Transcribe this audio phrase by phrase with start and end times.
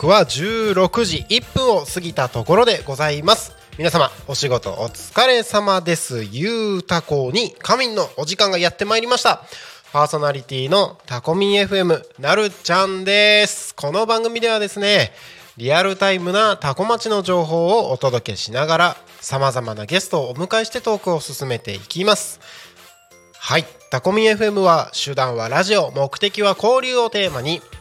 [0.00, 3.52] 刻は16時1分を過ぎたところでございます。
[3.76, 6.22] 皆様お仕事お疲れ様です。
[6.22, 9.42] ゆうたこに仮眠のお時間がやってまいりました。
[9.92, 13.74] パーソナリティのタコミン FM なるちゃんです。
[13.74, 15.12] この番組ではですね
[15.58, 22.40] リアルタイムなタコ町の情報をお届けしながらさまざまなゲストをお迎えしてトークを進めていきます。
[23.38, 23.66] はい。
[23.90, 27.60] タコミン FM は手段はラジオ目的は交流をテーマに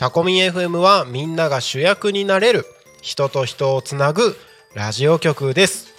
[0.00, 2.64] タコミ FM はみんなが主役になれる
[3.02, 4.34] 人と人をつなぐ
[4.72, 5.92] ラジオ局です。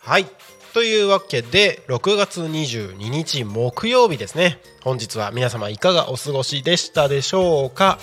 [0.00, 0.26] はい。
[0.74, 4.60] というわけで6月22日木曜日ですね。
[4.84, 7.98] 本日は皆様いかがお過ごしでしたでしょうか？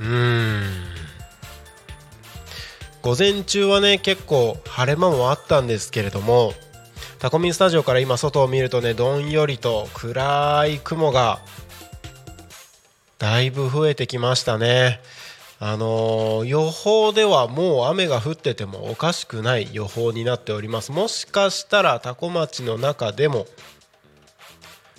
[0.00, 0.62] うーん。
[3.02, 6.52] 午前中はね結構晴れ間もあったんですけれども
[7.20, 11.38] タコミンスタジオから今外を見るとねどんよりと暗い雲が
[13.18, 15.00] だいぶ増えてきましたね。
[15.58, 20.92] あの予報ではもう雨が降っててもおかしくない予報になっております。
[20.92, 23.46] もしかしたら多古町の中でも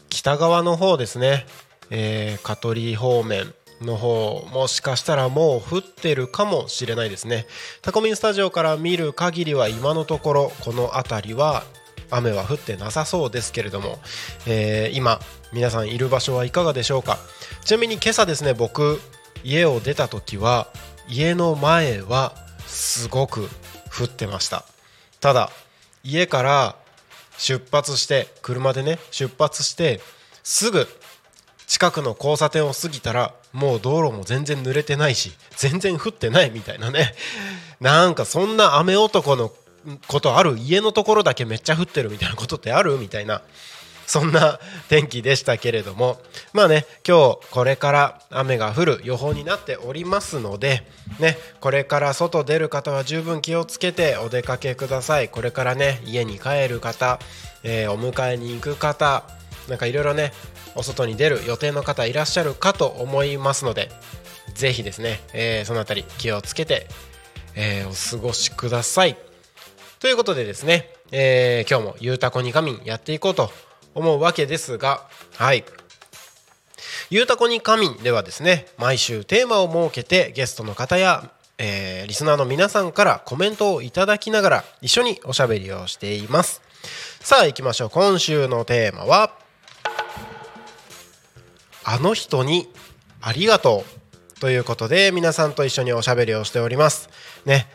[0.09, 1.45] 北側の方ですね、
[1.91, 7.45] えー香取方面の方もしかしたらもう降ってるかもしれないですね。
[7.83, 11.63] タコミンスタジオから見る限りは今のところこの辺りは
[12.09, 13.99] 雨は降ってなさそうですけれども、
[14.47, 15.19] えー今
[15.53, 17.17] 皆さんいる場所はいかがでしょうか？
[17.63, 18.99] ちなみに今朝ですね僕
[19.43, 20.67] 家を出た時は
[21.09, 22.33] 家の前は
[22.65, 23.49] すごく
[23.97, 24.65] 降ってました。
[25.19, 25.49] ただ
[26.03, 26.75] 家から
[27.37, 30.01] 出発して車でね出発して
[30.43, 30.87] すぐ
[31.65, 37.13] 近くの交差点を過ぎたらもう道路も全然濡れてないし全然降ってないみたいなね。
[37.79, 39.51] なんかそんな雨男の
[40.07, 40.57] ことある？
[40.57, 42.97] 家のところだけめっちゃ降ってるみたいなことってある？
[42.97, 43.41] みたいな。
[44.07, 44.59] そんな
[44.89, 46.17] 天気でしたけれども
[46.53, 50.87] まあね今日これから雨が降る予報になっておりますので
[51.19, 55.27] ねこれから外出る方は十分気をつけてお出かけください。
[55.29, 57.19] これからね家に帰る方、
[57.63, 59.23] えーお迎えに行く方
[59.67, 60.31] なんかいろいろね
[60.75, 63.91] お外に出る予定の方いらっしゃるかと思いますので
[64.53, 66.87] ぜひですね、えーそのあたり気をつけて、
[67.55, 69.17] えーお過ごしください。
[69.99, 73.51] ということでですね、えー今日も「ゆうたこに仮眠」やっていこうと
[73.97, 75.01] 思うわけですが
[75.37, 75.65] はい
[77.09, 86.61] 「ゆうたこに仮眠」ではですね毎週テーマを設けてゲストの方や、えーリスナーの皆さんからコメントをいただきながら一緒におしゃべりをしています。
[87.19, 87.89] さあ行きましょう。
[87.89, 89.33] 今週のテーマは
[91.83, 92.71] 「あの人に
[93.19, 93.83] ありがと
[94.37, 97.09] う」ということで皆さんと一緒におしゃべりをしております。
[97.45, 97.67] ね。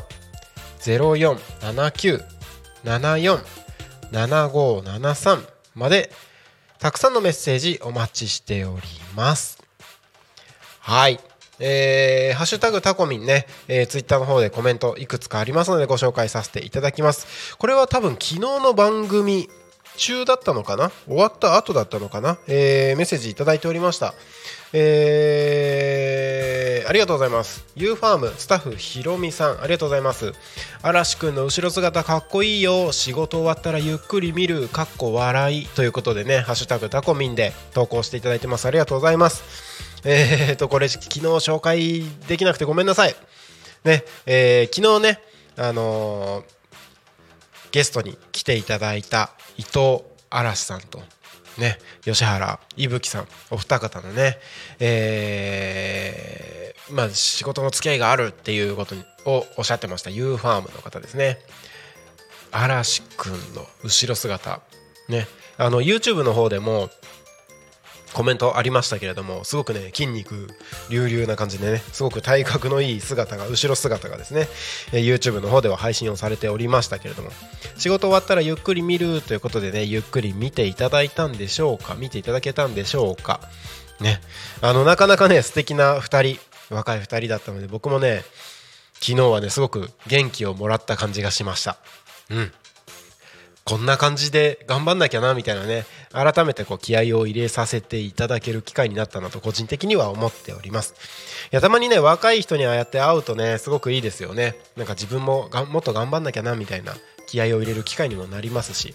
[4.13, 6.11] 0479747573まで
[6.79, 8.83] たくさんのメッセージお待ちしており
[9.15, 9.66] ます。
[10.87, 11.19] はい。
[11.59, 17.57] えー、ハッシュタグタコミンね、えー、ツイッターの方でコメントいくつかありますのでご紹介させていただきます。
[17.57, 19.49] これは多分昨日の番組
[19.97, 20.93] 中だったのかな？
[21.09, 24.15] 終わった後だったのかな、えー、メッセージいただいておりました。
[24.75, 27.65] えー、ありがとうございます。
[27.75, 30.35] U ファームスタッフひろみさんありがとうございます。
[30.83, 32.93] 嵐くんの後ろ姿かっこいいよ。
[32.93, 34.69] 仕事終わったらゆっくり見る。
[34.69, 35.67] かっこ笑い。
[35.67, 38.67] ということでねハッシュタグタコミンで投稿していただいてます。
[38.67, 39.66] ありがとうございます。
[40.09, 43.17] えーとこれ昨日紹介できなくてごめんなさい。
[43.85, 45.21] ねえー、昨日ね
[45.57, 46.45] あのー、
[47.73, 51.03] ゲストに来ていただいた伊藤嵐さんと
[51.59, 54.39] ね、吉原伊吹さんお二方のね、
[54.79, 58.95] えー、まあ、仕事の付き合いがあるっていうこと
[59.25, 61.39] をおっしゃってました U ファームの方ですね。
[62.53, 64.61] 嵐くんの後ろ姿。
[65.09, 65.27] ね
[65.57, 66.91] あの YouTube の方でも
[68.17, 70.47] コメントありましたけれどもすごくね筋肉
[70.89, 74.49] 隆々な感じでねすごく体格のいい姿が後ろ姿がですね
[74.93, 77.29] YouTube の方では配信をされておりましたけれども
[77.77, 83.39] 仕事終わったらゆっくり見るということでねゆっくり見ていただいたんでしょうか見ていただけたんでしょうか
[84.01, 84.23] ね。
[84.63, 88.23] あのなかなかね素敵な2人若い2人だったので僕もね
[88.95, 91.77] 昨日はねすごく元気をもらった感じがしました。
[92.31, 92.53] うん。
[93.69, 100.95] こんな感じで頑張んなきゃなみたいなね改めてこう気合を入れさせていただける機会になったなと個人的には思っております
[101.53, 106.95] いやたまにね若い人にああやって会うとねすごくいいですよねなんか自分もがもっと頑張んなきゃなみたいな
[107.27, 108.95] 気合を入れる機会にもなりますし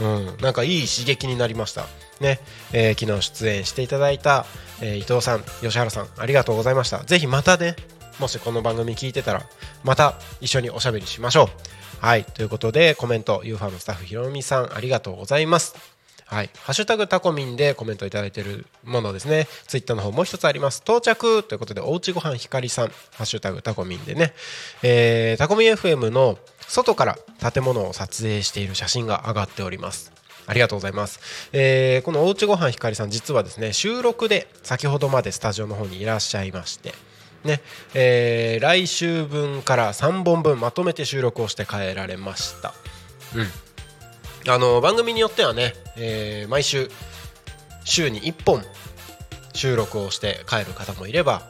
[0.00, 1.86] うん、なんかいい刺激になりました。
[2.20, 2.40] ね、
[2.72, 4.46] えー、昨日出演していただいた、
[4.80, 7.00] えー、伊藤さん、吉原さん、ありがとうございました。
[7.00, 7.76] ぜひまたね、
[8.18, 9.42] もしこの番組聞いてたら、
[9.84, 11.79] また一緒におしゃべりしましょう。
[12.00, 15.74] はい、ということでコメント u ファームスタッフひろみさんありがとうございます
[16.30, 19.48] はい、ハッシュタグタコミンでコメントいただいているものですね。
[19.66, 20.80] ツイッターの方もう一つあります。
[20.84, 22.92] 到着ということで、おうちごはんひかりさん、ハ
[23.22, 24.32] ッシュタグタコミンでね、
[24.84, 26.38] えー、タコミン FM の
[26.68, 27.18] 外から
[27.50, 30.12] 建物を撮影している写真が上がっております。
[30.46, 31.18] ありがとうございます。
[31.52, 36.94] えー、このおうちごはんひかりさん、実はですね、収録で先ほどまでスタジオの方にいらっしゃいまして、
[37.44, 37.60] ね
[37.94, 42.74] えー、来週分から3本分まとめて収録をして帰られました。
[43.34, 43.42] う
[44.48, 46.90] ん、あの番組によってはね、えー、毎週
[47.84, 48.62] 週に1本
[49.54, 51.42] 収録をして帰る方もいれば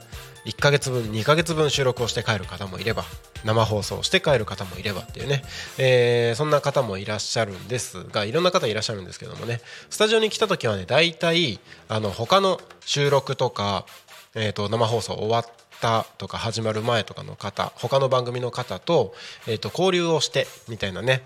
[0.47, 3.05] 1ヶ月分2ヶ月分収録をして帰る方もいれば
[3.45, 5.43] 生放送して帰る方もいればっていうね、
[5.79, 13.87] えー、そんな方もいらっしゃるんですがいろんな方いらっしゃるんですけどもねスタジオに来た時はね大体あの他の収録とか、
[14.35, 15.45] えー、と生放送終わっ
[15.81, 19.15] たとか始まる前とかの方他の番組の方と,、
[19.47, 21.23] えー、と交流をしてみたいなね。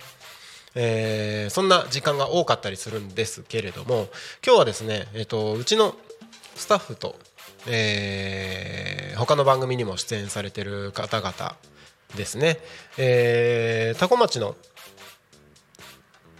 [0.76, 4.08] えー、そんな時間が多かったりするんですけれども
[4.44, 5.94] 今日はですね、えーと、うちの
[6.56, 7.16] スタッフと、
[7.68, 11.54] えー、他の番組にも出演されてる方々
[12.16, 12.58] ですね、
[12.98, 14.56] えー、タコ町の、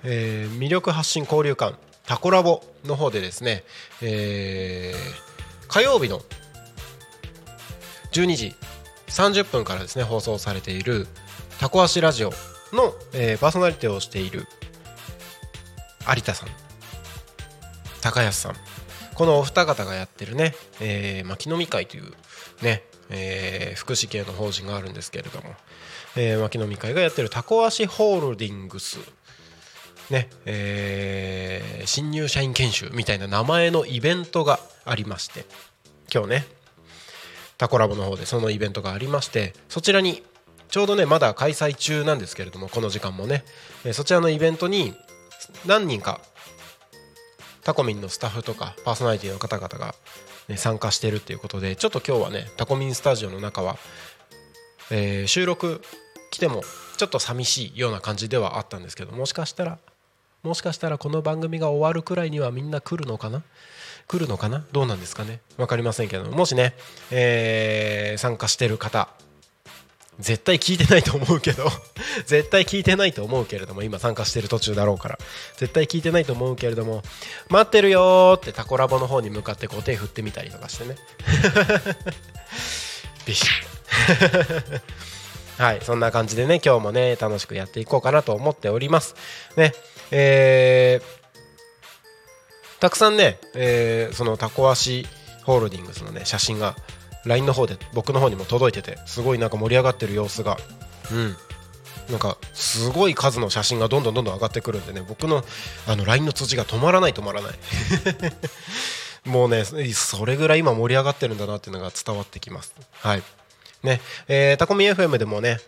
[0.03, 3.63] えー、魅力発信交流館タコラボの方でですね、
[4.03, 6.21] えー、火曜日の
[8.15, 8.55] 12時
[9.09, 11.07] 30分からですね放送されている
[11.59, 12.31] タコ足ラジオ
[12.73, 14.47] の、えー、パーソナリティをしている
[16.09, 16.49] 有田さん
[18.01, 18.55] 高安さん。
[19.15, 22.13] このお二方がやってるね、えー、牧野み会という
[22.63, 25.55] ね、えー、福祉系の法人があるんですけれども、
[26.17, 28.99] えー、牧野み会がやってるタコ足ホールディングス。
[30.11, 35.47] ねえー、新入社員研修みたいな名前のイベントがありまして
[36.13, 36.47] 今日ね
[37.59, 40.23] タコラボの方でそのイベントがありましてそちらに
[40.69, 43.45] ちょうどねまだ開催中なんですけれどもこの時間もね、
[43.85, 44.95] えそちらのイベントに
[45.67, 46.21] 何人か
[47.63, 49.95] タコミンのスタッフとかパーソナリティの方々が、
[50.49, 53.77] ね、参加してるっていうことでちょっと今日はねタコミンスタジオの中は、
[54.91, 55.81] え収録
[56.31, 56.63] 来ても
[56.97, 59.79] ちょっと寂しいような感じではあったんですけどもしかしたら
[60.43, 63.43] もしかしたらこの番組が終わるくらいにはみんな来るのかな？
[64.07, 64.65] 来るのかな？
[64.73, 65.41] どうなんですかね？
[65.57, 66.25] 分かりませんけど。
[66.31, 66.75] もしね、
[67.11, 69.09] えー参加してる方
[70.21, 71.69] 絶対聞いてないと思うけど
[72.27, 75.19] 絶対聞いてないと思うけれども今参加してる途中だろうから
[75.57, 77.03] 絶対聞いてないと思うけれども
[77.49, 80.95] 待ってるよーってタコラボの方に向かってこう手振ってみたりとかしてね。
[83.27, 84.83] ビシッ。
[85.59, 89.17] はいそんな感じでね今日もね楽しくやっていこうかなと思っております。
[89.57, 89.75] ね
[90.13, 91.24] えー
[92.85, 95.07] たくさんね、えーそのタコ足
[95.45, 96.77] ホールディングスのね写真が
[97.25, 100.59] LINE の方で僕の方にも届いててすごいなんか盛り上がってる様子が
[101.11, 101.35] うん。
[102.11, 105.43] なんかすごい数の写真がどんどんどんどん上がってくるんでね僕の
[105.89, 107.55] あの LINE の通知が止まらない止まらない。
[109.25, 112.75] もうねそれぐらい今盛り上がってるんだなっていうのが伝わってきます。
[113.01, 113.23] はい。
[113.83, 114.03] ね。
[114.29, 115.59] えータコミ FM でもね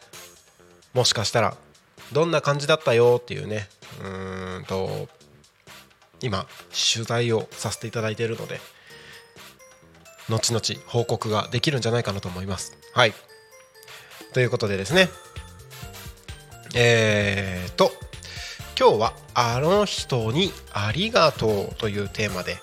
[0.92, 1.56] もしかしたら
[2.12, 3.70] どんな感じだったよっていうね
[4.02, 5.08] うーんと
[6.20, 6.46] 今
[6.94, 8.61] 取材をさせていただいているので
[10.28, 12.76] 後々報告ができるんじゃないかなと思います。
[12.92, 13.14] はい。
[14.32, 15.08] ということでですね。
[16.75, 17.92] えーと
[18.78, 22.58] 今日は「あの人にありがとう」というテーマで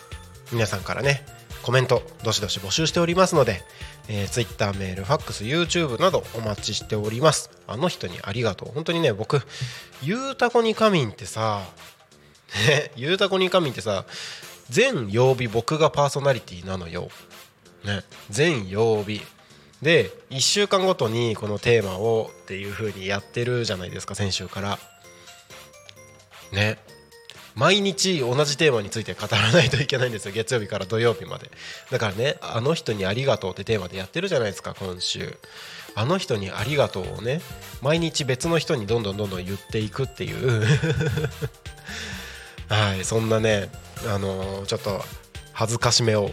[0.51, 1.25] 皆さんからね
[1.63, 3.63] コメントどしどし募集しておりますので、
[4.07, 7.49] えー、Twitter メールファックス YouTube などお待ちしております。
[7.67, 8.71] あの人にありがとう。
[8.75, 9.41] 本当にね僕
[10.03, 11.63] ゆうたこに仮眠ってさ
[12.55, 12.91] ね。
[12.95, 14.05] ゆうたこに仮眠ってさ
[14.69, 17.09] 全曜日僕がパーソナリティなのよ、
[17.83, 19.21] ね、全曜日。
[19.81, 24.79] で1週間ごとにこのテーマをっていう風にやってるじゃないですか先週から。
[26.51, 26.77] ね。
[27.55, 31.51] 毎日同じテーマについて語らないといけないんですよ月曜日から土曜日まで。
[31.91, 35.37] だからね「あの人にありがとう」ってテーマでやってるじゃないですか今週。
[35.95, 37.39] あの人にありがとうをね
[37.83, 40.65] 毎日別の人にどんどんどんどん言っていくっていう。
[42.73, 43.69] はいそんなね
[44.07, 44.99] あのちょっと
[45.51, 46.31] 恥ずかしめを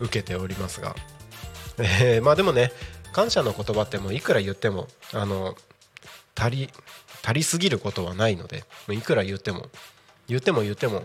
[0.00, 0.94] 受けておりますが、
[1.78, 2.70] えーまあでもね
[3.12, 5.56] 感謝の言葉ってもういくら言ってもあの
[6.38, 6.70] 足り
[7.24, 9.66] 足りすぎることはないのでもういくら言っても
[10.28, 11.04] 言っても言っても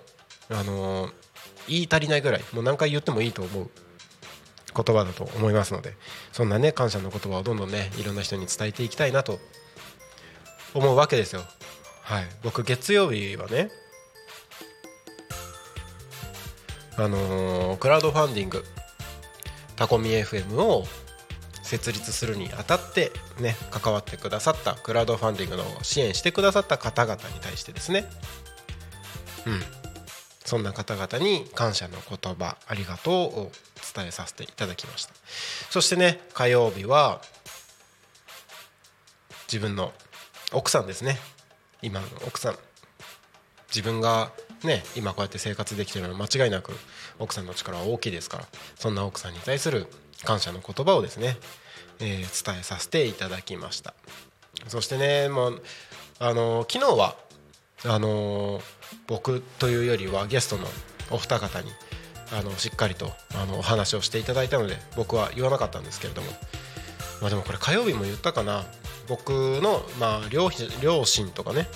[0.49, 1.11] あのー
[1.67, 3.69] 言い足りないぐらいもう何回言ってもいいと思う。
[4.75, 5.93] 言葉だと思いますので
[6.31, 9.39] そんなね感謝の言葉をどんどんねいろんな人に伝えていきたいなと
[10.73, 11.43] 思うわけですよ。
[12.01, 13.69] はい僕月曜日はね
[16.97, 18.63] あのークラウドファンディング
[19.75, 20.85] タコミ FM を
[21.63, 28.05] 設立するにあたってね関わってくださったクラウドファンディングの支援してくださった方々に対してですね。
[29.45, 29.61] うん。
[30.45, 33.51] そんな方々に感謝の言葉ありがとうを
[33.95, 35.13] 伝えさせていただきました。
[35.71, 37.21] そしてね火曜日は
[39.47, 39.93] 自分の
[40.51, 41.17] 奥さんですね。
[41.81, 42.57] 今の奥さん。
[43.69, 44.31] 自分が
[44.65, 46.73] ね今こうやって生活できてるのは間違いなく
[47.19, 49.87] 奥さんの力は大きいですからそんな奥さんに対する
[50.23, 51.37] 感謝の言葉をですね、
[51.99, 53.93] えー伝えさせていただきました。
[54.67, 55.61] そしてねもう
[56.19, 57.15] あの昨日は
[57.85, 58.61] あの
[59.07, 60.65] 僕というよりはゲストの
[61.11, 61.69] お二方に
[62.31, 66.31] あのしっかりとあのお話をしていただいたので僕は言わなかったんですけれども
[67.21, 68.65] まあでもこれ火曜日も言ったかな。
[69.09, 70.49] 僕の、まあ、両
[70.81, 71.67] 両親とかね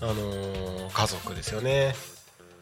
[0.00, 1.94] あのー家族ですよね。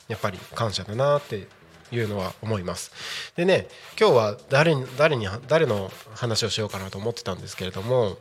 [0.09, 1.49] やっぱり感謝だなって
[1.93, 2.93] いうのは思います。
[3.37, 8.19] でね今日は誰に誰に誰の話をしようかなと思ってたんですけれども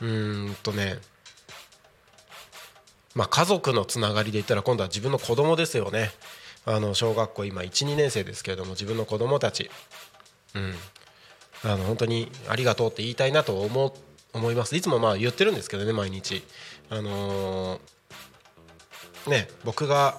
[0.00, 0.98] うーんとね
[3.14, 6.10] まあ家族のつながりで言ったら今度は自分の子供ですよね。
[6.64, 9.70] あの小学校今12年生ですけれども自分の子供たち。
[10.54, 10.74] うん。
[11.64, 13.94] あの本当にありがとうって言いたいなと思
[14.32, 14.76] 思います。
[14.76, 16.42] いつもまあ言ってるんですけどね毎日。
[16.90, 17.95] あのー
[19.28, 20.18] ね僕が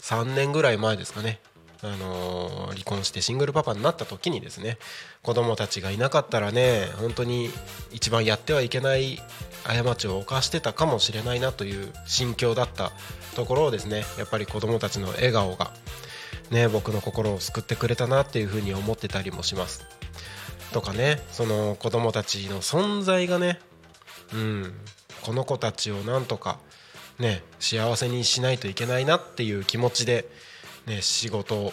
[0.00, 1.40] 3年ぐらい前ですかね
[1.82, 4.78] あのー離婚してシングルパパになった時にですね
[5.22, 7.50] 子供たちがいなかったらね本当に
[7.92, 9.20] 一番やってはいけない
[9.64, 12.92] 過ちを犯してたかもしれないなという心境だった
[13.34, 15.72] ところをですねやっぱり子供たちの笑顔が
[16.50, 19.84] ね僕の心を救ってくれたなっていうふうに思ってたりもします。
[20.72, 23.58] とかねその子供たちの存在がね
[24.32, 24.74] うん
[25.22, 26.58] この子たちをなんとか
[27.18, 30.28] ね幸せにしないといけないなっていう気持ちで
[30.86, 31.72] ね仕事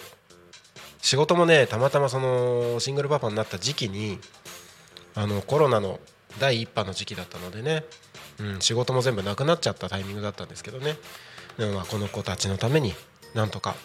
[1.00, 4.18] 仕事もねたまたまそのシングルパパになった時期に
[5.14, 6.00] あのコロナの
[6.40, 7.84] 第一波の時期だったのでね、
[8.40, 10.96] うん、仕事も全部なくなっちゃったタイミングだったんですけどね。
[11.58, 12.94] でもまあこの子たちのために
[13.34, 13.76] なんとか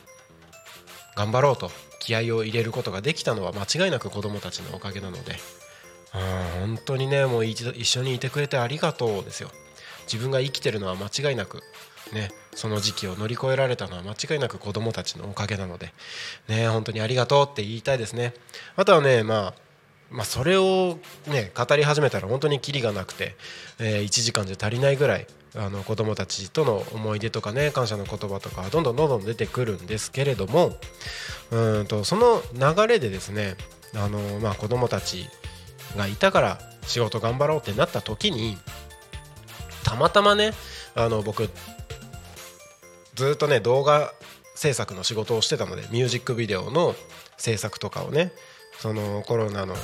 [1.16, 5.36] 頑張ろうと気合を入れることができたのは間違いなく子どもたちのおかげなので
[6.16, 9.52] うん本当にねもう一一緒にいてくれてありがとうですよ。
[10.12, 11.62] 自分が生きてるのは間違いなく
[12.14, 15.94] ねその時期を乗り越えられたのは間違いなく子どもたちのおかげなので
[16.48, 18.34] ね本当にありがとうって言いたいですね。
[18.76, 19.70] あとはねまあ
[20.12, 20.98] まあ、それを、
[21.28, 23.36] ね、語り始めたら本当にキリがなくて、
[23.78, 30.72] えー、1時間じゃ足りないぐらいあの子どもたちとの思い出とかね感謝の言葉とかどんどんどんどん出てくるんですけれども
[31.52, 33.56] うんとその流れでですね
[33.96, 35.28] あの、まあ、子どもたち
[35.96, 38.58] がいたから仕事頑張ろうってなった時に
[39.84, 40.54] たまたまね
[40.96, 41.50] あの僕
[43.16, 44.14] ずっとね動画
[44.56, 46.96] 制作の仕事をしてたのでミュージックビデオの
[47.38, 48.32] 制作とかをね
[48.80, 49.76] そのコロナの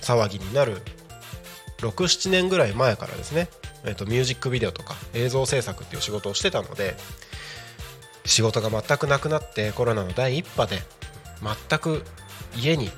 [0.00, 0.82] 騒ぎになる
[1.78, 3.48] 67年ぐらい前からですね、
[3.84, 6.96] えー、とミュージックビデオとか映像制作っていう仕事をしてたので
[8.24, 10.78] 仕事が全くなくなってコロナの第一波で
[11.42, 12.02] 全く
[12.56, 12.90] 家に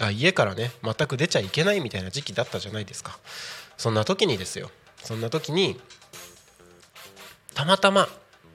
[0.00, 3.18] あ家からね全く出ちゃいけないみたいな時期だったじゃないですか。
[3.82, 4.70] そんな時にですよ。
[5.02, 5.76] そんな時に
[7.52, 8.08] たまたま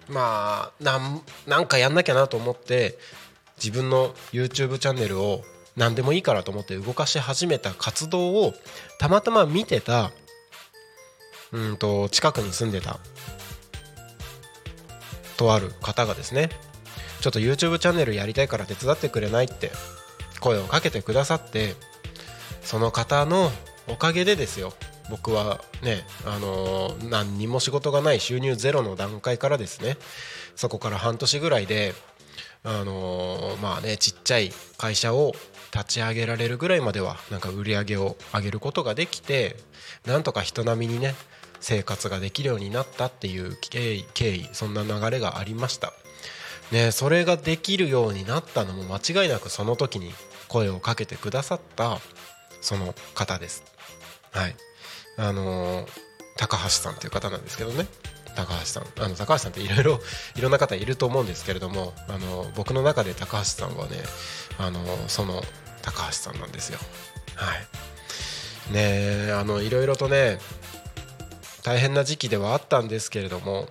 [0.08, 2.98] まあなんなんかやんなきゃなと思って
[3.62, 5.44] 自分の YouTube チャンネルを
[5.76, 8.54] 何でもいいからと思って動かし始めた活動を
[9.00, 10.12] たまたま見てた
[11.52, 12.98] うんと近くに住んでた
[15.36, 16.48] とある方がですね
[17.20, 19.72] ちょっと YouTube チャンネルやりたいから手伝ってくれないって
[20.40, 21.76] 声をかけてくださって
[22.62, 23.52] その方の
[23.90, 24.72] おかげでですよ。
[25.10, 29.98] 僕はね、あのー、何にも仕事がない収入ゼロの段階からですね
[30.56, 31.94] そこから半年ぐらいで、
[32.64, 35.34] あのー、まあねちっちゃい会社を
[35.74, 39.56] 立ち上げられるぐらいまではなんか売り上げを上げることができて
[40.06, 41.16] なんとか人並みにね
[41.60, 45.94] 生活ができるようになったっていう経緯経緯そんな流れがありました。
[46.72, 50.12] ね、それができるようになったのも間違いなくその時に
[50.50, 52.00] 声をかけてくださった
[52.62, 53.64] その方です。
[54.32, 54.56] はい、
[55.18, 55.88] あの、
[56.38, 57.88] 高橋さんという方なんですけどね。
[58.36, 58.86] 高橋さん。
[59.00, 60.00] あの高橋さんっていろいろ
[60.38, 64.04] いろんな方いると思うんですけれどもあの僕の中で高橋さんはね
[64.60, 65.44] あのその
[65.82, 66.80] 高橋さんなんですよ。
[67.36, 68.74] はい。
[68.74, 70.40] ねあのいろいろとね
[71.64, 73.68] 大変な時期ではあったんですけれども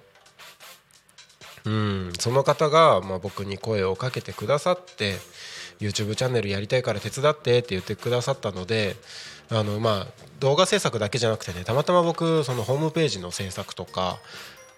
[1.65, 5.19] うんその方が、まあ、僕に声をかけてくださって
[5.81, 8.97] YouTube チャンネルやりたいから手伝ってって言ってくださったので
[9.51, 14.19] あの、まあ、動画制作だけじゃなくてねたまたま僕そのホームページの制作とか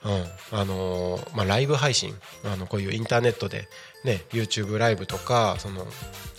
[0.04, 3.68] うんあのまあ、ライブ配信あのこういうインターネットで、
[4.04, 5.86] ね、YouTube ライブとかその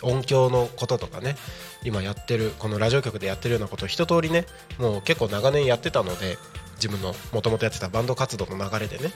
[0.01, 1.35] 音響のこととかね
[1.83, 4.45] 今やってるこのラジオ局でやってるようなことを一通りね
[4.77, 6.37] もう結構長年やってたので
[6.75, 9.11] 自分のもともとやってたバンド活動の流れでね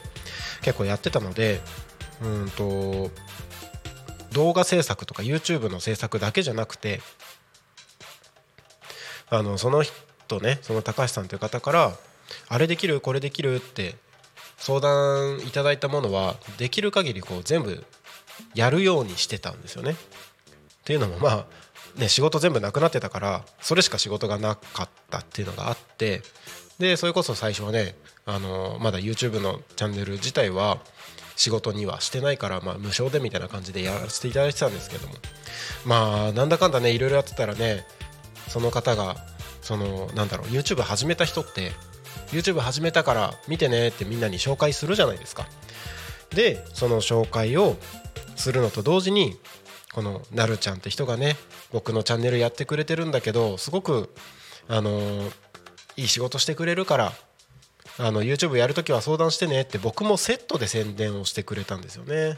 [0.62, 1.62] 結構やってたので
[2.21, 3.12] うんと
[4.34, 6.99] 動画制作とか YouTube の制作だけじゃなくて
[9.33, 11.93] あのその人ねその高橋さんという方から
[12.49, 13.95] あれできるこれできるって
[14.57, 17.83] 相談いただいたものはできる限りこう全部
[18.53, 19.91] やるようにしてたんですよね。
[19.91, 19.95] っ
[20.85, 21.45] ていうのもまあ
[21.99, 26.21] ね仕事全部なくなってたからそれしか仕事がなかったっていうのがあって
[26.77, 30.77] でそれこそ最初はねあのまだ YouTube のチャンネル自体は
[31.35, 35.15] 仕事にはしてないから、まあ、無償でみたいな感じでやらせていただいてたんですけども
[35.85, 37.85] まあなんだかんだねいろいろやってたらね
[38.53, 39.15] その方が
[39.63, 41.71] そのなんだろう YouTube 始めた人って
[42.27, 45.47] YouTube 始めたから見てねってみんなに紹介するじゃないですか。
[46.29, 47.77] でその紹介を
[48.35, 49.39] するのと同時に
[49.91, 51.35] このなるちゃんって人がね
[51.71, 54.13] 僕のチャンネルやってくれてるんだけどすごく
[54.67, 55.31] あのー、
[55.97, 57.13] いい仕事してくれるから
[57.97, 62.35] あの YouTube やるときは相談してねって僕もセットで宣伝をしてくれたんですよね。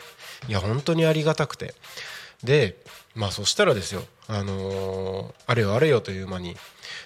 [0.48, 1.74] いや本当にありがたくて。
[2.42, 2.82] で
[3.16, 6.56] まあそしたらですよあのー、あれよあれよという間に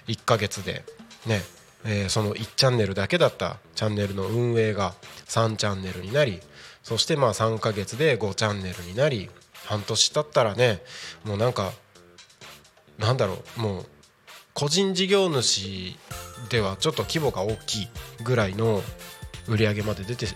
[0.08, 0.84] 1ヶ月で
[1.26, 1.42] ね
[1.86, 4.94] えー、その1チャンネルだけだったチャンネルの運営が
[5.28, 6.42] 3チャンネルになり
[6.84, 9.30] そしてまあ3ヶ月で5チャンネルになり
[9.66, 10.82] 半年経ったらね
[11.24, 11.72] もうなんか
[12.98, 13.86] なんだろうもう
[14.54, 15.96] 個人事業主
[16.50, 17.88] ではちょっと規模が大きい
[18.24, 18.82] ぐらいの
[19.48, 20.28] 売り上げまで出て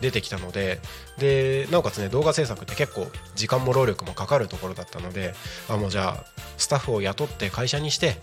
[0.00, 0.80] 出てきたので
[1.18, 5.34] でなおかつね動画制作って結構時間も労力もかかるところだったので
[5.68, 6.24] あもうじゃあ
[6.56, 8.16] スタッフを雇って会社にして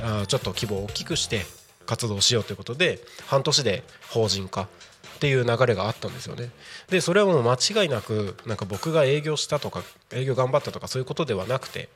[0.00, 1.42] あちょっと規模を大きくして
[1.86, 4.62] 活動しようということで半年で法人化
[5.16, 6.50] っていう流れがあったんですよね。
[6.90, 9.82] でそれはもう間違いなくなんか僕が営業したとか
[10.12, 11.88] 営業頑張ったとかそういうことではなくて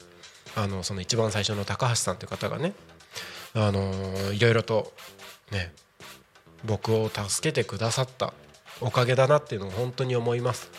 [0.56, 2.72] あのその一番最初の高橋さんという方がね
[3.54, 3.92] あの
[4.32, 4.92] いろいろと
[5.52, 5.72] ね
[6.64, 8.32] 僕を助けてくださった
[8.80, 10.70] おかげだなっていうのを本当に思います。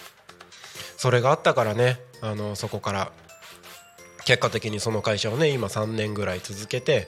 [0.97, 3.11] それがあったからねあのそこから
[4.25, 7.07] 結果的にその会社をね今3年ぐらい続けて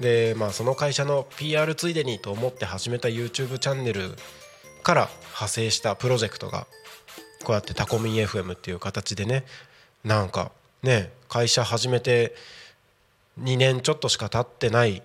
[0.00, 4.16] でまあその会社の PR ついでにと思って始めた YouTube チャンネル
[4.82, 6.66] から派生したプロジェクトが
[7.44, 9.44] こうやってタコミン FM っていう形でね
[10.04, 10.50] なんか
[10.82, 12.34] ね会社始めて
[13.40, 15.02] 2年ちょっとしか経ってない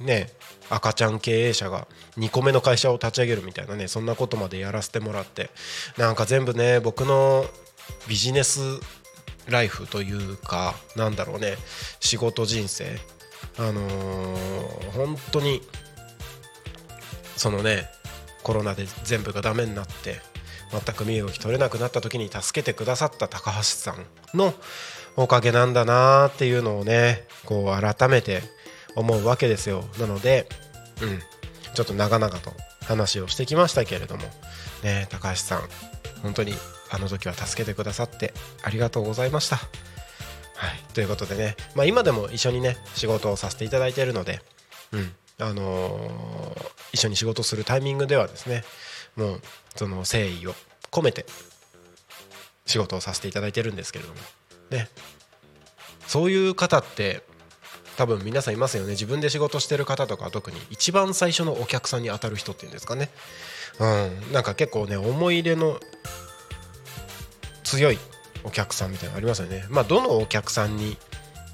[0.00, 0.30] ね
[0.70, 5.50] 赤ちゃん経営者が2個目の会社を立ち上げるみたいなねそんなことまでやらせてもらって
[5.98, 7.44] なんか全部ね僕の
[8.08, 8.60] ビジネス
[9.48, 11.56] ライフというかなんだろうね
[11.98, 12.96] 仕事人生
[13.58, 15.62] あのー本当に
[17.36, 17.88] そのね
[18.42, 20.20] コロナで全部がダメになって
[20.70, 24.06] 全く身動き取れなくなった時に助けてくださった高橋さん
[24.36, 24.54] の
[25.16, 28.42] おかげなんだなっていうのをねこう改めて
[28.96, 29.84] 思うわけですよ。
[29.98, 30.48] なので
[31.02, 31.20] うん。
[31.74, 32.52] ちょっと長々と
[32.84, 34.24] 話をしてきましたけれども
[34.82, 35.62] ね高橋さん
[36.22, 36.52] 本当に
[36.90, 39.56] あの時は助けてくださってありがとうございました。
[39.56, 40.92] はい。
[40.92, 44.40] ということでね、まあ、今でも一緒にね仕事をさせていただいているので
[44.92, 45.12] うん。
[45.38, 48.64] あのー一緒に仕事するタイミングではですね
[49.16, 49.40] もう
[49.76, 50.54] その誠意を
[50.90, 51.24] 込めて
[52.66, 54.16] 仕事をさせていただいてるんですけれども
[54.70, 54.88] ね。
[56.06, 57.22] そういう方って
[58.00, 58.92] 多分皆さんいますよね。
[58.92, 63.10] 自分で仕事してる方とか特に一番最初のお客さんに当たる人っていうんですかね。
[63.78, 64.32] うん。
[64.32, 65.78] なんか結構ね思い入れの
[67.62, 67.98] 強い
[68.42, 69.66] お客さんみたいなのありますよね。
[69.68, 70.96] まあどのお客さんに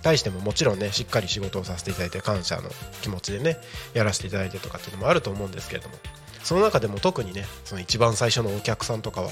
[0.05, 2.71] 対してももちろんねしっかり仕事をさせていただいて感謝の
[3.03, 3.59] 気持ちでね
[3.93, 5.97] やらせていただいてとかっていうのもあると思うんですけれども。
[6.45, 9.31] その中でも特にねその一番最初のお客さんとかは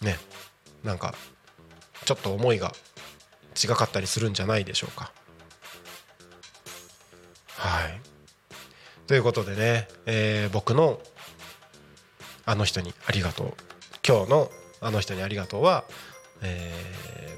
[0.00, 0.16] ね
[0.84, 1.16] なんか
[2.04, 2.72] ちょっと思いが
[3.60, 5.10] 違かったりするんじゃないでしょうか。
[7.56, 8.00] はい。
[9.06, 11.00] ということでね、えー僕の
[12.44, 13.54] あの人にありがとう。
[14.06, 15.84] 今日のあの人にありがとうは、
[16.42, 16.72] え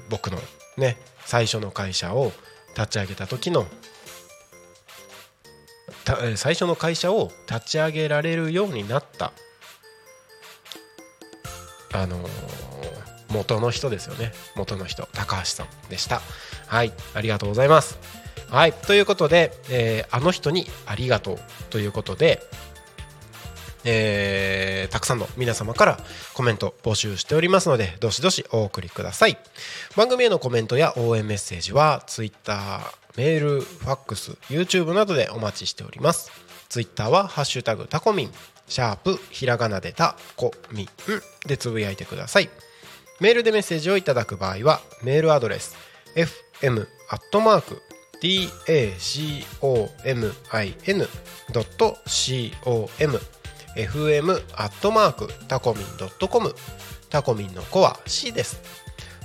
[0.07, 0.39] ー僕の
[0.77, 2.31] ね最初の会社を
[2.75, 3.67] 立ち上げた時の
[6.03, 9.31] た最初の会社を立ち上げられるようになった
[11.93, 12.29] あのー
[13.31, 14.31] 元の人ですよね。
[14.55, 15.07] 元の人。
[15.13, 16.19] 高橋さんでした。
[16.65, 16.91] はい。
[17.13, 17.99] ありがとうございます。
[18.49, 18.73] はい。
[18.73, 22.41] ということで、えーあの人にありがとうということで
[23.85, 25.99] えーたくさんの皆様から
[26.33, 29.37] コメント募集しておりますのでどしどしお送りください。
[29.95, 32.81] 番組へのコメントや応援メッセージは Twitter
[33.15, 36.31] メールファックス YouTube などでお待ちしております。
[36.69, 38.31] Twitter は「ハッシュタグタコミン」
[38.67, 40.89] シャープひらがなでタコミン
[41.47, 42.49] でつぶやいてください。
[43.19, 45.75] メールでメッセージをいただく場合はメールアドレス
[46.15, 47.81] fm アットマーク
[51.51, 53.19] tacomin.com
[53.75, 55.85] fm アットマークタコミン
[56.27, 56.53] .com
[57.09, 58.61] タコミンの子は C です。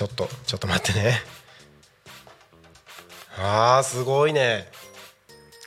[0.00, 1.18] ちょっとちょっと待ってね。
[3.38, 4.66] あーすごいね。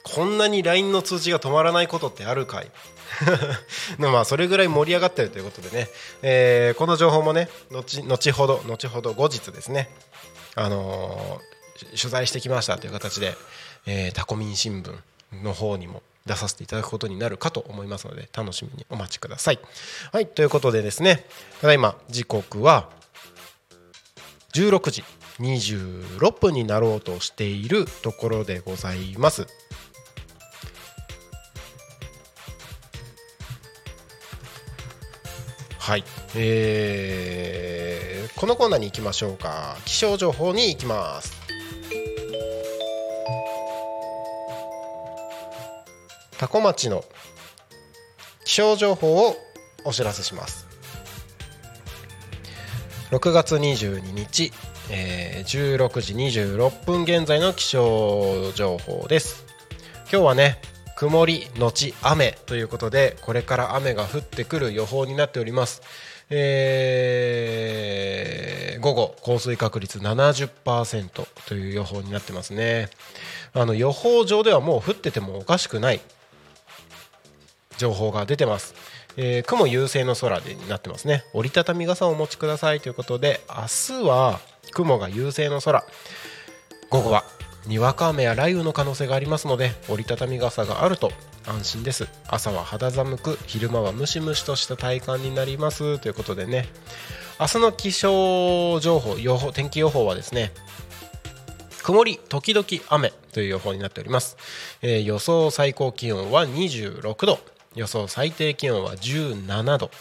[0.02, 2.72] こんなに LINE の通知が止まらないことってあるかい。
[4.00, 5.88] まあそれぐらい盛り上がってるということでね、
[6.24, 9.88] えーこの情報もね後後ほど後ほど後日ですね。
[10.56, 13.36] あのー取材してきましたという形で、
[13.86, 14.98] えータコミン新聞
[15.44, 19.60] の方にも出させていただくことになるかと思いますので楽しみにお待ちください。
[20.12, 21.28] はいということでですね。
[21.62, 22.90] ただいま時刻は
[24.56, 25.04] 16時
[25.40, 29.48] 26分になろうとしているところでございます。
[35.80, 36.04] はい、
[36.36, 38.04] えー
[38.44, 39.78] このコーナーに行きましょうか。
[39.86, 41.32] 気象情報に行きます。
[46.38, 47.06] 多古町の
[48.44, 49.38] 気象情報を
[49.86, 50.63] お知らせします。
[53.14, 54.52] 6月22日、
[54.90, 59.46] えー16時26分現在の気象情報です。
[60.12, 60.60] 今日はね
[60.96, 65.84] 曇りのち雨ということでこれから雨が降ってくる予報になっております、
[66.32, 72.90] えー午後降水確率70%という予報になってますね。
[73.54, 76.02] あの予報上ではもう降っててもおかしくない
[77.78, 78.74] 情報が出てます、
[79.18, 81.24] えー雲優勢の空でになってますね。
[81.34, 84.40] 折りたたみ傘をお持ちくださいということで明日は
[84.72, 85.84] 雲が優勢の空。
[86.90, 87.24] 午後は
[87.68, 91.12] にわか雨や雷雨の可能性がありますので折りたたみ傘があると
[91.46, 92.08] 安心です。
[92.28, 96.68] 朝は肌寒く昼間はムシムシとした体感になりますということでね。
[97.40, 100.52] 明日の気象情報予報天気予報はですね
[101.82, 104.38] 曇り時々雨という予報になっております、
[104.82, 107.40] えー予想最高気温は26度。
[107.76, 109.92] 予想最低気温は17度。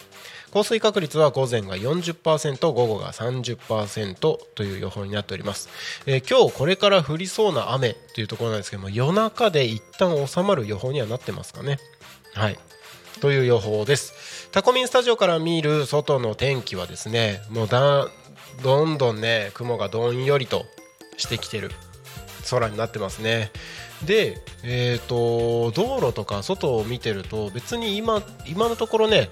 [0.52, 4.14] 降水確率は午前が40%午後が30%
[4.54, 5.70] という予報になっております、
[6.04, 11.78] えー今日これから降りそうな雨というところなんですけども夜中で一旦収まる予報にはなってますかね。
[12.34, 12.58] はい。
[13.20, 14.50] という予報です。
[14.50, 18.08] タコミンスタジオから見る外の天気はですねもうだ
[18.62, 20.66] どんどんね雲がどんよりと
[21.16, 21.70] してきてる
[22.50, 23.50] 空になってますね。
[24.06, 29.28] で、えー、と道路とか外を見てると別に今今のところね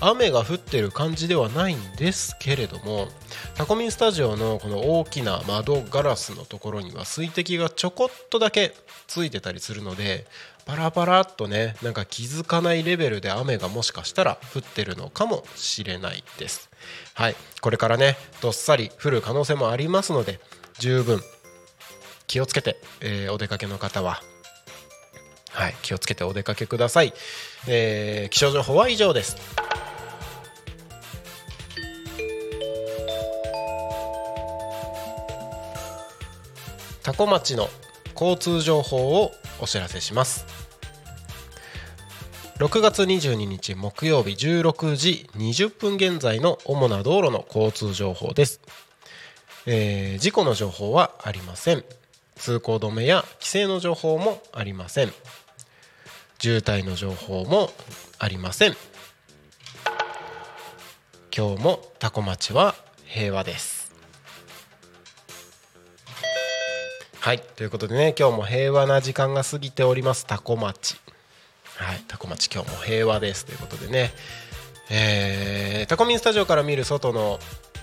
[0.00, 3.06] 雨が降ってる感じではないんですけれども
[3.54, 8.74] タコミンスタジオのこの大きな窓ガラスのところには水滴がちょこっとだけ
[9.06, 10.26] ついてたりするので
[10.64, 16.70] パラパラっとねなんか気づかないレベルで雨がもしかしたら降ってるのかもしれないです。
[17.14, 17.36] はい。
[17.60, 20.40] これからねどっさり降る可能性もありますので
[20.78, 21.20] 十分
[22.26, 24.22] 気をつけて、えーお出かけの方は
[25.50, 27.12] はい気をつけてお出かけください、
[27.68, 29.36] えー気象情報は以上です。
[37.02, 37.68] 多古町の
[38.14, 40.46] 交通情報をお知らせします。
[42.58, 48.60] 6月22日木曜日16時20分現在の主な道路の交通情報です、
[49.66, 51.84] えー事故の情報はありません。
[52.42, 55.12] 通行止めや規制の情報もありません。
[56.40, 57.70] 渋滞の情報も
[58.18, 58.74] ありません。
[61.32, 62.74] 今日も多古町は
[63.04, 63.92] 平和です。
[67.20, 70.26] はいということでね今日も平和な時間が過ぎております。
[70.26, 70.96] 多古町。
[71.76, 73.46] はい多古町今日も平和です。
[73.46, 74.10] ということでね
[74.90, 77.38] えー、タコミンスタジオから見る外の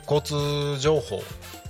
[0.05, 1.23] 交通情報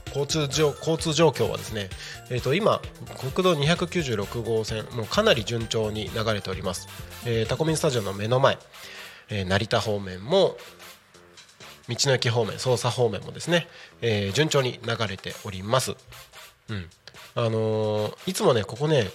[0.09, 1.89] 交通状交通状況はですね、
[2.29, 2.81] えー、と今、
[3.17, 6.87] 国道296号線もうかなり順調に流れております、
[7.25, 8.57] えータコミンスタジオの目の前、
[9.29, 10.57] えー成田方面も
[11.87, 13.67] 道の駅方面捜査方面もですね、
[14.01, 15.95] えー順調に流れております、
[16.69, 16.85] うん。
[17.35, 19.09] あのーいつもねここね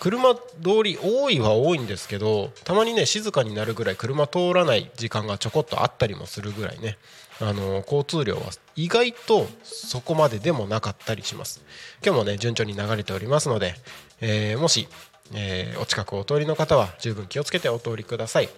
[0.00, 0.40] 車通
[0.82, 6.96] り多いは多いんですけどたまにね静かになるぐらい車通らない時間がちょこっとあったりもするぐらいね、
[7.42, 8.42] あの交通量は
[8.76, 11.62] 意外とそこまででもなかったりします。
[12.04, 13.74] 今日もね順調に流れておりますので、
[14.20, 14.88] えーもし、
[15.34, 18.48] えーお近くお通りの方は十分気をつけてお通りください。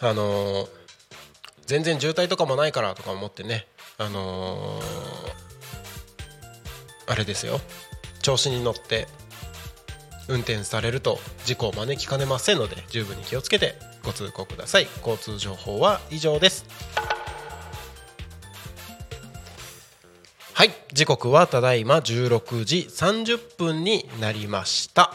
[0.00, 0.68] あのー
[1.66, 3.66] 全然渋滞とかもないからとか思ってね
[3.98, 4.80] あの
[7.08, 7.60] あれですよ。
[8.22, 9.08] 調子に乗って
[10.28, 13.74] 運転されると事故を招きかねませんので十分に気をつけて
[14.06, 14.86] ご通行ください。
[15.04, 16.64] 交通情報は以上です。
[20.54, 20.70] はい。
[20.92, 25.12] 時刻はただいま16時30分になりました。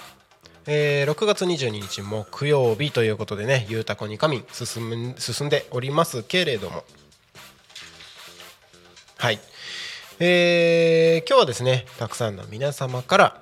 [0.68, 6.84] えー6月22日木曜日ということでね「ゆうたこに仮眠進進んでおりますけれども。
[9.18, 9.40] はい。
[10.20, 13.42] えー、今日はですねたくさんの皆様から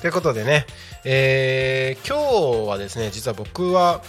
[0.00, 0.66] ということでね、
[1.04, 4.02] えー、今日はですね実は僕は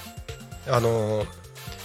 [0.68, 1.28] あのー、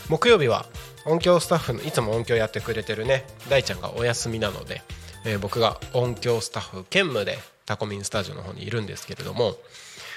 [0.09, 0.67] 木曜日は
[1.07, 4.83] 音響スタッフのいつも音響やってくれてるね大ちゃんがお休みなので、
[5.25, 9.55] えー、僕が音響スタッフ兼務でタコミンスタジオの方にいるんですけれども、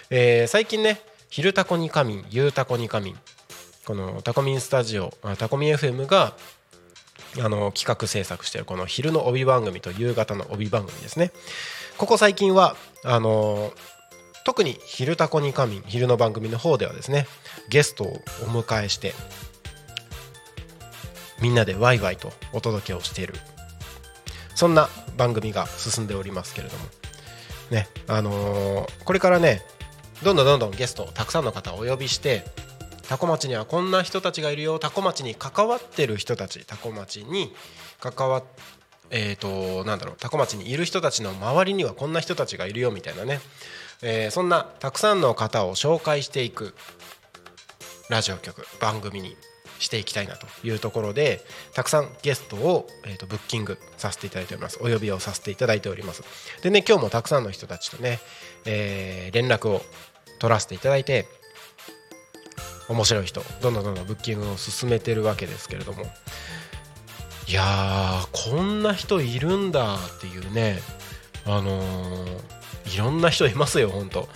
[0.10, 3.20] えー、最近ね「昼タコに仮眠」「夕タコに仮眠」
[3.86, 6.36] このタコミンスタジオタコミン FM が
[7.40, 11.32] あの企画制作しているこの昼の帯番組と夕方の帯番組ですね。
[11.98, 13.74] ここ最近はあの
[14.46, 17.28] 特に「昼タコに仮眠」昼の番組の方ではですね
[17.70, 19.14] ゲストをお迎えして
[21.42, 23.36] みんなでワイワイとお届けをしている。
[24.56, 26.86] そんな番組が進んでおりますけれども。
[27.72, 29.62] ねあのー、これからね
[30.24, 32.44] どんどんどんどんゲストたくさんの方をお呼びして
[33.08, 34.80] 多古町にはこんな人たちがいるよ。
[34.80, 36.66] 多古町に関わってる人たち。
[36.66, 37.54] 多古町に
[38.00, 38.44] 関わ
[39.12, 40.16] えーと、なんだろう。
[40.20, 42.92] 多古町にいる人たちの周りにはこんな人たちがいるよ。
[42.92, 43.40] みたいなね、
[44.04, 46.76] えー、そんなたくさんの方を紹介していく
[48.10, 49.36] ラジオ局番組に
[49.80, 51.42] していきたいなというところで
[51.74, 54.78] たくさんゲストを、えーと、ブッキングさせていただいております。
[54.82, 56.24] お呼びをさせていただいております。
[56.62, 58.20] でね今日もたくさんの人たちとね、
[58.66, 59.82] えー、連絡を
[60.40, 61.26] 取らせていただいて
[62.88, 66.06] 面白い人どんどんどんどんブッキングを進めてるわけですけれども。
[67.48, 70.80] いやーこんな人いるんだっていうね
[71.46, 74.30] あのー、いろんな人いますよ本当。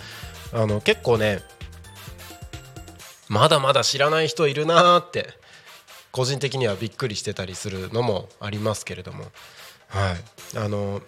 [0.52, 1.40] あの結構ね
[3.28, 5.28] まだまだ知らない人いるなーって
[6.12, 9.24] 個人的にはびっくりしてたりするのもありますけれども。
[9.88, 10.58] はい。
[10.58, 11.02] あの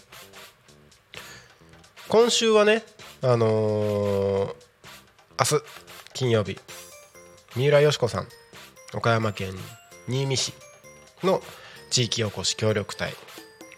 [2.08, 2.84] 今週はね
[3.22, 4.54] あのー、
[5.38, 5.64] 明日
[6.12, 6.58] 金曜日
[7.56, 8.28] 三浦佳子さん
[8.94, 9.54] 岡山県
[10.08, 10.52] 新見市
[11.22, 11.42] の
[11.90, 13.12] 地域おこし協力隊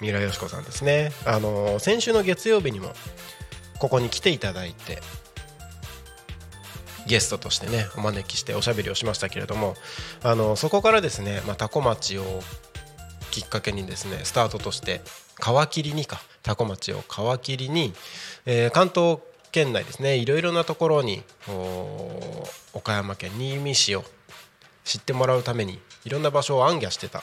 [0.01, 1.13] 三浦佳子さんですね。
[1.25, 2.93] あの先週の月曜日にも
[3.79, 4.99] ここに来ていただいて
[7.09, 9.75] ゲストとしてねお招きしておしゃべりをしましたけれども
[10.23, 12.25] あのそこからですね、まあ、多古町を
[13.31, 15.01] きっかけにですねスタートとして
[15.41, 17.95] 皮切りにか多古町を皮切りに、
[18.47, 19.19] えー、関東
[19.51, 21.23] 県内ですねいろいろなところに
[22.75, 24.05] 岡山県新見市を
[24.85, 27.23] 知ってもらうためにいろんな場所を暗記してた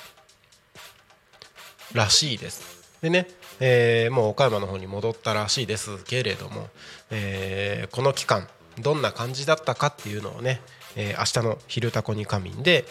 [1.93, 2.75] らしいです。
[3.01, 3.27] でね、
[3.59, 6.69] えー、もう岡山の方に戻ったらしいですけれども、
[7.11, 8.47] えー、この期間
[8.79, 10.61] どんな感じだったかっていうのをね、
[10.95, 12.85] えー、明日の「昼タコに仮眠」で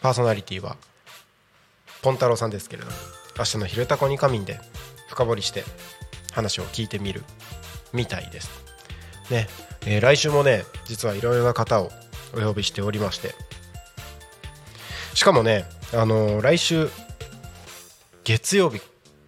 [0.00, 0.76] パーソナリティは
[2.02, 2.96] ポン太郎さんですけれども
[3.38, 4.60] 明日の「昼タコに仮眠」で
[5.08, 5.64] 深掘りして
[6.32, 7.24] 話を聞いてみる
[7.92, 8.50] みたいです。
[9.30, 9.48] ね
[9.86, 11.90] えー、来週もね実はいろいろな方を
[12.34, 13.34] お呼びしておりまして
[15.14, 16.90] しかもね、あのー、来週
[18.24, 18.80] 月曜日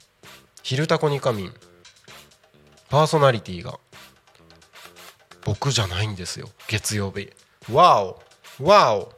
[0.63, 1.55] 「昼タコに仮眠」
[2.89, 3.79] パーソナリティが
[5.45, 6.49] 僕じゃないんですよ。
[6.69, 7.31] 月曜日。
[7.71, 8.23] わお
[8.61, 9.13] わお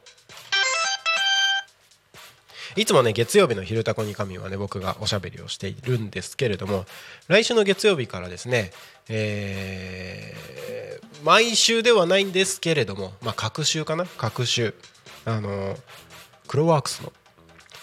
[2.75, 6.85] いつもね月曜日の「昼タコに神」はね僕がおしゃべりをしているんですけれども
[7.27, 8.71] 来週の月曜日からですね
[9.09, 14.05] えー、毎週ではないんですけれどもまあ隔週かな？
[14.05, 14.73] 隔週。
[15.25, 15.77] あの
[16.47, 17.13] クロワークスの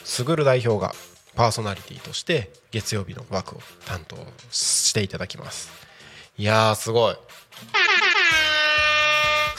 [0.04, 0.94] すぐる代表が
[1.36, 4.16] パーソナリティとして月曜日の枠を担当
[4.50, 5.70] していただきます。
[6.36, 7.16] いやーすごい。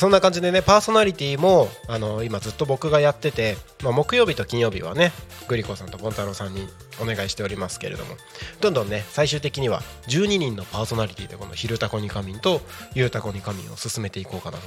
[0.02, 5.12] そんな感じでねパーソナリティもあの今ずっと僕がやってて、まあ、木曜日と金曜日はね
[5.48, 6.68] グリコさんとボンタロウさんに
[7.00, 8.16] お願いしておりますけれども
[8.62, 12.62] どんどんね最終的には12人のパーソナリティでこの「昼タコに仮眠」と
[12.96, 14.64] 「ゆうタコに仮眠」を進めていこうかなと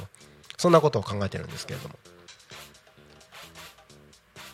[0.57, 1.97] そんなことを考えてるんですけれども。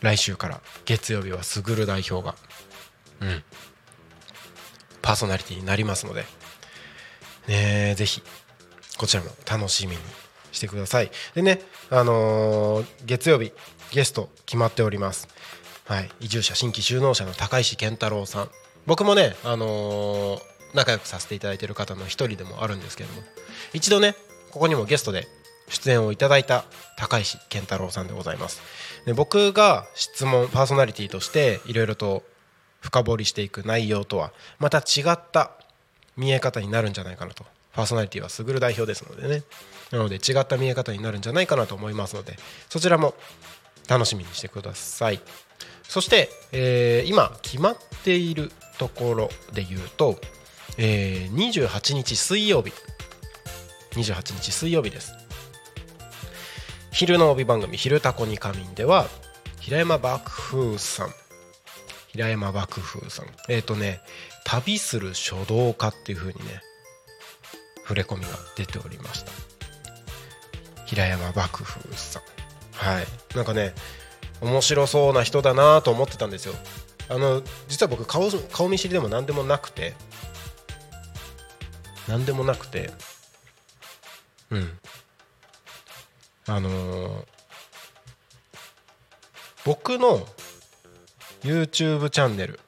[0.01, 2.33] 来週から月曜日はすぐる代表が
[3.19, 3.43] うん
[5.03, 6.25] パーソナリティになりますので
[7.47, 8.23] ねぜひ
[8.97, 10.01] こちらも楽しみに。
[10.51, 11.11] してください。
[11.33, 13.51] でねあのー月曜日
[13.91, 15.27] ゲスト決まっております。
[15.85, 16.09] はい。
[16.21, 18.49] 移住者新規就農者の高石健太郎さん。
[18.85, 20.41] 僕もねあのー
[20.73, 23.21] 仲良くさせていただいている方の一人でもあるんですけども。
[23.73, 24.15] 一度ね
[24.51, 25.27] ここにもゲストで
[25.69, 26.65] 出演をいただいた
[26.97, 28.61] 高石健太郎さんでございます。
[29.05, 32.23] で僕が質問パーソナリティとしていろいろと
[32.79, 35.51] 深掘りしていく内容とはまた違った
[36.17, 37.45] 見え方になるんじゃないかなと。
[37.73, 39.43] パーソナリティはすぐる代表ですのでね。
[39.91, 42.37] なので違った見え方になるんじゃないかなと思いますので
[42.69, 43.13] そちらも
[43.87, 45.19] 楽しみにしてください。
[45.83, 50.21] そして、えー今決まっているところで言うと、
[50.77, 52.71] えー28日水曜日。
[53.95, 55.13] 28日水曜日です。
[56.93, 59.07] 昼の帯番組「昼タコに仮眠」では
[59.59, 61.13] 平山幕風さん。
[62.07, 63.25] 平山幕風さん。
[63.49, 64.01] えっ、とね
[64.45, 66.61] 「旅する書道家」っていう風にね
[67.81, 69.31] 触れ込みが出ておりました。
[70.91, 72.23] 平山幕風さん。
[72.73, 73.07] はい。
[73.33, 73.73] なんかね
[74.41, 76.53] 面白そうな人だなと思ってたんですよ。
[77.07, 79.93] あの実は僕顔顔見知りでも何でもなくて。
[82.09, 82.91] 何でもなくて。
[84.49, 84.79] うん。
[86.47, 87.25] あのー
[89.63, 90.25] 僕の
[91.43, 92.59] YouTube チャンネル。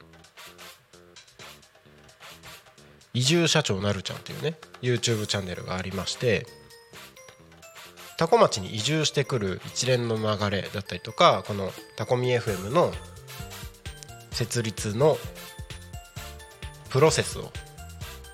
[3.16, 6.46] 移住社長なるちゃんっていうね YouTube チャンネルがありまして。
[8.18, 12.91] 多古町に移住してくる一連の流れだったりとかこのタコミ FM の
[14.32, 15.18] 設立の
[16.89, 17.51] プロセスを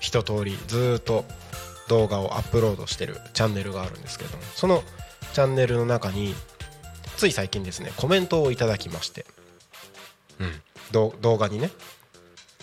[0.00, 1.24] 一通りずっと
[1.88, 4.82] 動画をアップロードしてるチャンネルがあるんですけどもその
[5.32, 6.34] チャンネルの中に
[7.16, 9.26] つい最近ですねコメントをいただきまして、
[10.38, 11.70] うん、動画にね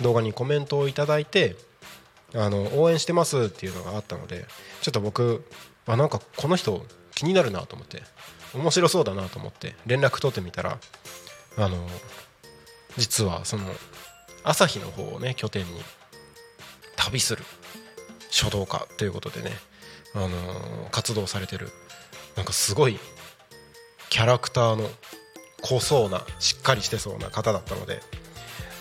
[0.01, 1.55] 動画にコメントをいただいて
[2.33, 4.45] あの応援してますっていうのがあったので
[4.81, 5.45] ちょっと僕
[5.85, 6.85] あなんかこの人
[7.17, 8.03] 気になるなと思って
[8.53, 10.77] 面白そうだなと思って連絡取ってみたら
[11.57, 11.75] あの
[12.95, 13.63] 実はその
[14.43, 15.81] 朝日の方をね拠点に
[16.95, 17.43] 旅する
[18.29, 19.51] 書道家ということでね、
[20.13, 21.69] あの活動されてる
[22.35, 22.99] なんかすごい
[24.09, 24.87] キャラクターの
[25.63, 28.01] 濃そうなしっかりしてそうな方だったので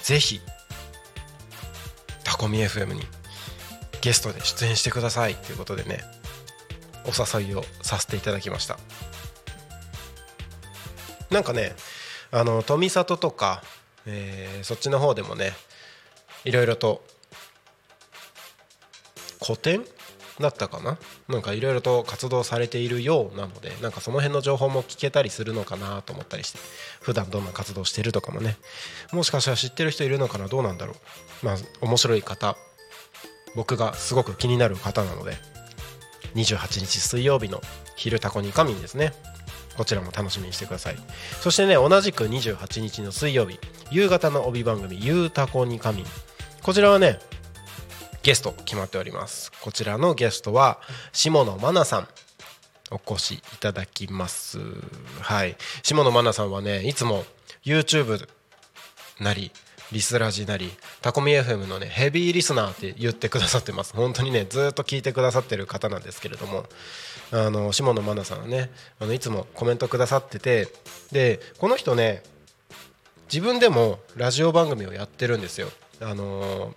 [0.02, 0.40] ぜひ
[2.22, 3.00] タコミ FM に
[4.02, 6.00] ゲストで出演してくださいということでね
[7.06, 8.78] お誘いをさせていただきました。
[11.30, 11.74] なんかね
[12.30, 13.62] あの富里とか、
[14.06, 15.52] えーそっちの方でもね
[16.44, 17.02] いろいろと
[19.44, 19.84] 古典
[20.40, 20.98] だったかな？
[21.28, 26.58] なんかいろいろと活動されているようなのでなんかその辺の情報も聞けたりするのかなと思ったりして
[27.00, 28.56] 普段どんな活動してるとかもね。
[29.12, 30.48] もしかしたら知ってる人いるのかな？
[30.48, 30.92] どうなんだろ
[31.42, 31.46] う？
[31.46, 32.56] まあ面白い方
[33.54, 35.36] 僕がすごく気になる方なので
[36.36, 37.62] 28日水曜日の
[37.96, 39.12] 「昼タコに仮眠」ですね。
[39.76, 40.96] こちらも楽しみにしてください。
[41.40, 43.58] そしてね同じく28日の水曜日
[43.90, 46.06] 夕方の帯番組「ゆうたこに仮眠」
[46.62, 47.18] こちらはね
[48.22, 49.52] ゲスト決まっております。
[49.60, 50.80] こちらのゲストは
[51.12, 52.08] 下野真奈さん。
[52.90, 54.60] お越しいただきます。
[55.20, 55.56] はい。
[55.82, 57.24] 下野真奈さんはねいつも
[57.64, 58.28] YouTube
[59.18, 59.50] なり
[59.92, 60.70] リスラジなり
[61.00, 63.94] タコミ FM のねヘビーリスナーって言ってくださってます。
[63.94, 66.64] 本当にねずっと聞いてくださってる方なんですけれども
[67.32, 68.70] あの下野真奈さんはね
[69.00, 70.68] あのいつもコメントくださってて
[71.12, 72.22] でこの人ね
[73.32, 75.68] 自分でもラジオ番組をやってるんですよ。
[76.00, 76.74] あの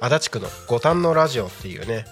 [0.00, 2.04] 足立区の五反のラジオっていうね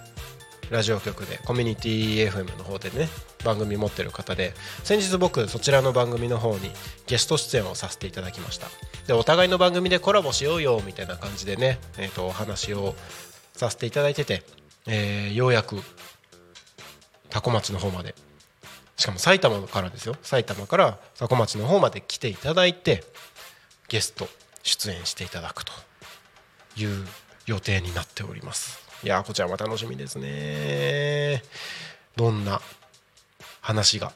[0.70, 3.08] ラジオ局でコミュニティ FM の方でね
[3.44, 6.70] 番組持ってる方で先日僕そちらの番組の方に
[7.06, 8.66] ゲスト出演をさせていただきました。
[9.06, 12.94] でお互いの番組でコラボしようよみたいな感じでね、えー、とお話を
[13.52, 14.42] させていただいてて、
[14.86, 15.76] えーようやく
[17.28, 18.14] 多古町の方まで。
[18.96, 20.14] しかも埼玉からですよ。
[20.22, 23.04] 埼玉から多古町の方まで来ていただいて
[23.88, 24.28] ゲスト
[24.62, 25.72] 出演していただくと
[26.76, 27.04] いう
[27.46, 28.80] 予定になっております。
[29.02, 31.42] いやこちらも楽しみですね。
[32.16, 32.60] どんな
[33.64, 34.12] 話が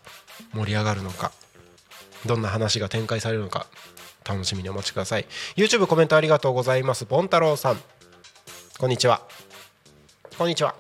[0.53, 1.33] 盛り上がるのか
[2.27, 3.67] どんな話が展開されるのか
[4.29, 5.27] 楽しみにお待ちください。
[5.57, 7.07] YouTube コメントありがとうございます。
[7.07, 7.81] ボン太郎さん。
[8.79, 9.23] こんにちは。
[10.37, 10.75] こんにちは。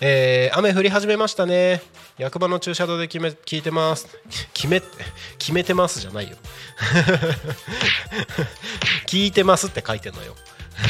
[0.00, 1.82] えー雨降り始めましたね。
[2.16, 4.06] 役場の駐車場で決め聞いてます。
[4.54, 4.80] 決め
[5.38, 6.36] 決めてますじゃないよ。
[9.08, 10.36] 聞いてますって書いてんのよ。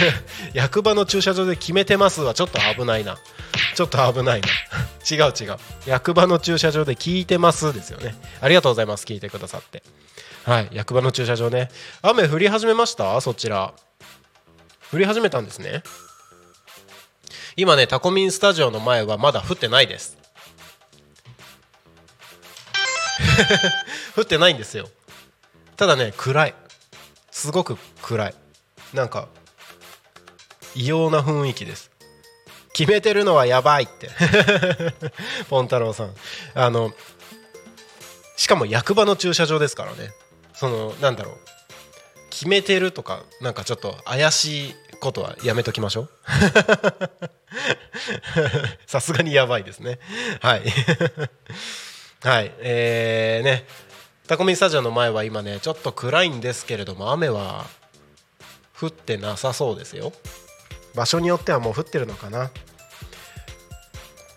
[0.54, 3.18] 役場の駐車場で決めてますはちょっと危ないな。
[3.74, 4.48] ちょっと危ないな。
[5.10, 5.58] 違う違う。
[5.86, 8.14] 役場の駐車場で聞いてますですよね。
[8.40, 9.04] ありがとうございます。
[9.04, 9.82] 聞いてくださって。
[10.44, 10.68] はい。
[10.72, 11.70] 役場の駐車場ね。
[12.02, 13.20] 雨降り始めました？
[13.20, 13.74] そちら。
[14.92, 15.82] 降り始めたんですね。
[17.56, 20.16] 今ねタコミンスタジオの前はまだ降ってないです。
[24.16, 24.88] 降ってないんですよ。
[25.76, 26.54] ただね暗い。
[27.30, 28.34] すごく暗い。
[28.92, 29.28] なんか
[30.74, 31.90] 異様な雰囲気です。
[32.72, 34.10] 決めてるのはやばいって。
[35.48, 36.14] ポン太郎さん。
[36.54, 36.92] あの
[38.36, 40.12] しかも役場の駐車場ですからね。
[40.54, 41.36] そのなんだろう。
[42.30, 46.10] 決めてるとかなんかちょっと怪しいことはやめときましょう。
[48.86, 49.98] さすがにやばいですね。
[50.40, 50.62] はい。
[52.24, 52.52] はい。
[52.60, 53.66] えー、ね。
[54.26, 57.66] タコミンスタジオの前は今ねちょっと暗いんですけれども雨は
[58.80, 60.12] 降ってなさそうですよ。
[60.94, 62.50] 場所によってはもう降ってるのかな。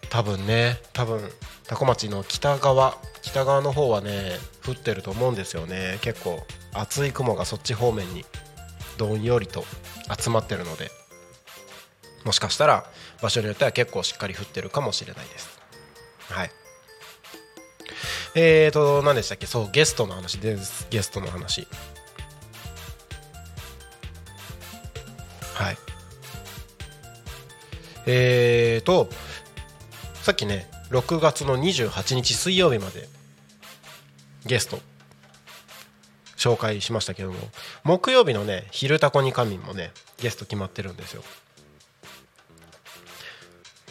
[0.10, 0.80] 多分ね。
[0.94, 1.30] 多分
[1.68, 5.98] 多古町の北側北側の方はね降ってると思うんですよね。
[6.02, 8.26] 結構厚い雲がそっち方面に
[8.98, 9.66] どんよりと
[10.18, 10.92] 集まってるので。
[12.24, 12.86] もしかしたら
[13.22, 15.60] 場所によっては結構しっかり降ってるかもしれないです。
[16.30, 16.52] はい。
[18.34, 19.46] えーと何でしたっけ？
[19.46, 20.40] そうゲストの話。
[20.40, 21.68] ですゲストの話。
[25.54, 25.78] はい
[28.06, 29.10] えーと
[30.22, 33.08] さっきね6月の28日水曜日まで
[34.46, 34.80] ゲスト
[36.36, 37.38] 紹介しましたけども
[37.84, 41.24] 木曜日のね「昼タコに仮眠」もねゲスト決まってるんですよ。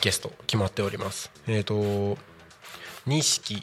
[0.01, 1.31] ゲスト決まっております。
[1.47, 2.19] えっ、ー、と
[3.07, 3.63] 錦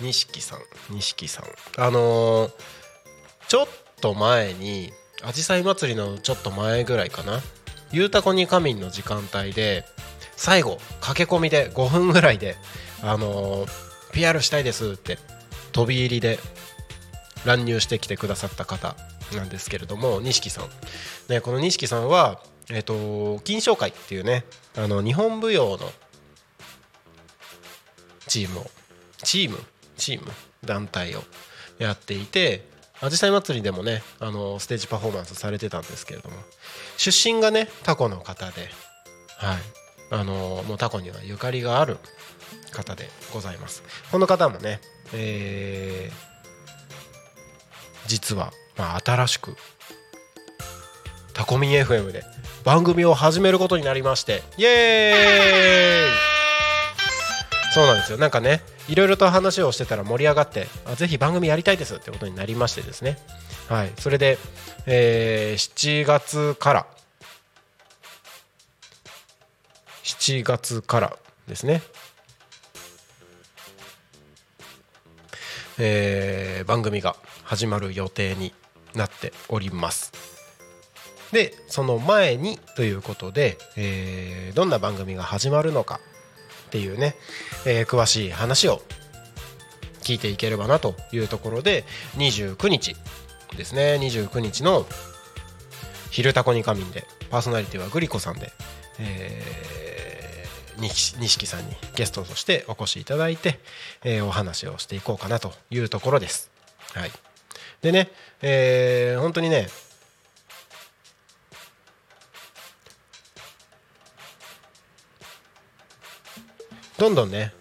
[0.00, 0.60] 錦さん
[0.90, 1.44] 錦さん。
[1.76, 2.52] あのー、
[3.48, 3.68] ちょっ
[4.00, 7.42] と前にあじさい祭りのちょっと前ぐらいかな
[7.90, 9.84] 「ゆうたこに仮眠」の時間帯で
[10.36, 12.56] 最後駆け込みで5分ぐらいで
[13.02, 13.70] あのー、
[14.12, 15.18] PR したいですって
[15.72, 16.38] 飛び入りで
[17.44, 18.96] 乱入してきてくださった方
[19.34, 20.68] なんですけれども錦さん、
[21.32, 24.44] ね、この錦さんは、えーと、金賞会っていうね
[24.76, 25.90] あの日本舞踊の
[28.26, 28.66] チームを
[29.22, 29.58] チーム
[29.96, 30.30] チーム
[30.64, 31.22] 団体を
[31.78, 32.64] やっていて
[33.00, 36.36] あじさい祭りでもねあのステージパフォーマンスされてたんですけれども。
[36.96, 38.68] 出身がねタコの方で、
[39.38, 39.58] はい、
[40.10, 41.98] あのもうタコにはゆかりがある
[42.72, 43.82] 方でございます。
[44.10, 44.80] この方もね、
[45.14, 49.56] えー、実は、まあ、新しく
[51.34, 52.24] タコミン FM で
[52.64, 56.37] 番組を始めることになりましてイエーイ
[57.74, 58.18] そうなんですよ。
[58.18, 63.18] なんかねいろいろと話をしてたら盛り上がってあぜひ番組やりたいですってことになりましてですね。
[63.68, 63.92] はい。
[63.98, 64.38] それで、
[64.86, 66.86] えー、7月から。
[70.04, 71.16] 7月から
[71.46, 71.82] ですね。
[75.78, 77.14] えー、番組が
[77.44, 78.52] 始まる予定に
[78.94, 80.12] なっております。
[81.32, 86.00] でその前にということで、えー、どんな番組が始まるのか。
[86.68, 87.16] っていうね、
[87.66, 88.82] えー、詳しい話を
[90.02, 91.84] 聞いていければなというところで
[92.16, 92.94] 29日
[93.56, 94.86] ですね29日の
[96.12, 98.52] 「昼タコに仮眠」でパーソナリティはグリコさんで、
[98.98, 99.78] えー
[100.80, 103.58] 錦さんにゲストとしてお越しいただいて、
[104.04, 106.50] えー、お話をしていこうかなというところです。
[106.94, 107.10] はい、
[107.82, 108.10] でね、
[108.42, 109.68] えー、本当にね
[116.98, 117.52] どんどんね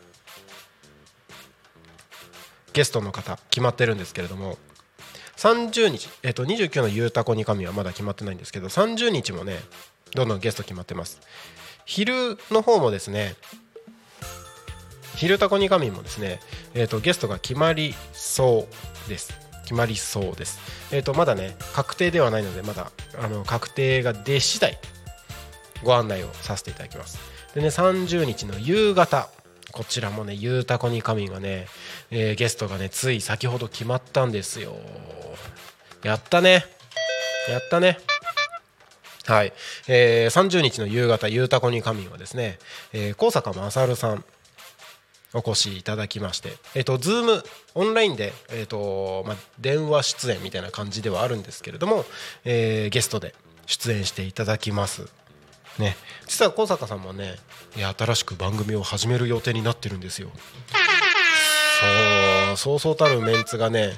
[2.73, 4.57] ゲストの方決まってるんですけれども
[5.37, 9.59] 30日、えっと、29の「ゆうたこに神」はまだ決まってないんですけど30日もね
[10.13, 11.19] どんどんゲスト決まってます。
[11.85, 13.35] 昼の方もですね
[15.15, 16.39] 昼タコニカミンもですね、
[16.75, 18.67] えーと、ゲストが決まりそ
[19.05, 19.33] うです。
[19.63, 20.59] 決まりそうです、
[20.91, 24.79] えーと、まだね確定ではないのでまだあの確定が出次第
[25.83, 27.36] ご案内をさせていただきます。
[27.57, 29.29] でね30日の夕方
[29.71, 31.65] こちらもねゆうたこにカミンがね、
[32.11, 34.75] えー、ゲストがねつい先ほど決まったんですよ。
[36.03, 36.65] やったね。
[37.49, 37.97] やったね。
[39.25, 39.53] はい、
[39.87, 42.59] えー、30日の夕方「ゆうたこに仮眠」はですね、
[42.93, 44.23] えー、高坂勝さん
[45.33, 47.43] お越しいただきまして、えーと、ズーム
[47.73, 52.05] オンラインで、えーとまあ、電話出演みたいな感じではあるんですけれども、
[52.45, 53.33] えー、ゲストで
[53.65, 55.07] 出演していただきます。
[55.79, 55.95] ね、
[56.27, 57.35] 実は高坂さんもね
[57.97, 60.31] 新しく番組を始める予定になってるんですよ。
[61.79, 63.93] そうそうそうたるメンツがね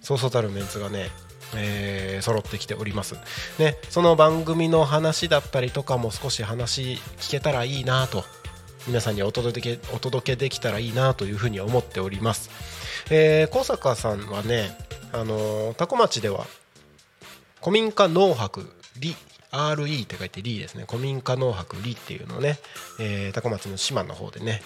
[0.00, 1.10] そうそうたるメンツがね
[1.54, 3.14] えー、揃ってきております、
[3.58, 8.24] ね、その番組の話だったりとかも少し話聞けたらいいなと
[8.86, 12.50] 皆さんにお届けお届けできたらいいなというふうに思っております、
[13.10, 14.76] えー、小坂さんはね、
[15.12, 16.46] あのー、多古町では
[17.60, 19.14] 古民家農泊リ
[19.52, 20.84] RE って書いてリーですね。
[20.88, 22.58] 古民家農泊リーっていうのをね、
[22.98, 24.62] えー、高松の島の方でね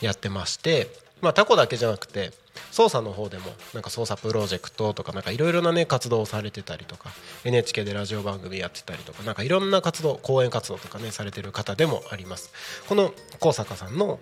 [0.00, 0.88] やってまして
[1.20, 2.32] まあタコだけじゃなくて
[2.70, 3.44] 操作の方でも
[3.74, 7.10] なんか操作プロジェクトとかなんかいろいろなね活動をされてたりとか
[7.44, 12.52] NHK でラジオ番組やってたりとかなんかいろんな活動講演活動とかねされてる方でもあります。
[12.88, 14.18] この高坂さんの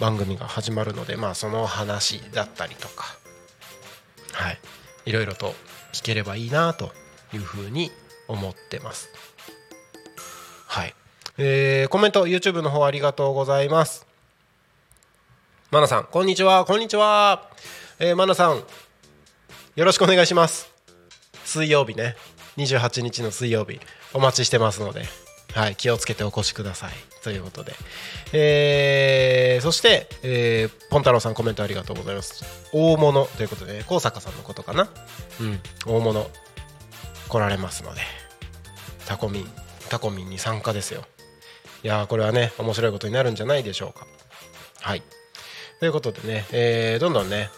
[0.00, 3.16] 番組が始まるのでまあその話だったりとか
[4.32, 4.58] はい
[5.06, 5.54] いろいろと
[5.92, 6.92] 聞ければいいなと
[7.34, 7.90] いうふうに
[8.28, 9.08] 思ってます。
[10.66, 10.94] はい。
[11.36, 14.06] えー、コメント YouTube の方ありがとうございます。
[15.70, 16.64] マナさんこんにちは。
[16.64, 17.50] こんにちは、
[17.98, 18.62] えー、マナさん
[19.74, 20.70] よろしくお願いします。
[21.44, 22.16] 水曜日ね。
[22.56, 23.80] 28日の水曜日
[24.12, 25.02] お待ちしてますので。
[25.54, 26.92] はい気をつけてお越しください。
[27.22, 27.74] ということで、
[28.32, 32.44] えー、そして、えー、ポン太郎さんコメントありがとうございます。
[32.72, 34.88] 大物ということで高坂さんのことかな。
[35.40, 36.28] うん大物。
[37.28, 38.00] 来られますので
[39.06, 39.46] タコミン
[39.88, 41.04] タコミンに参加ですよ。
[41.82, 44.06] いやこれはね面白いことになるんじゃないでしょうか。
[44.80, 45.02] はい。
[45.80, 47.50] ということでね、えー、どんどんね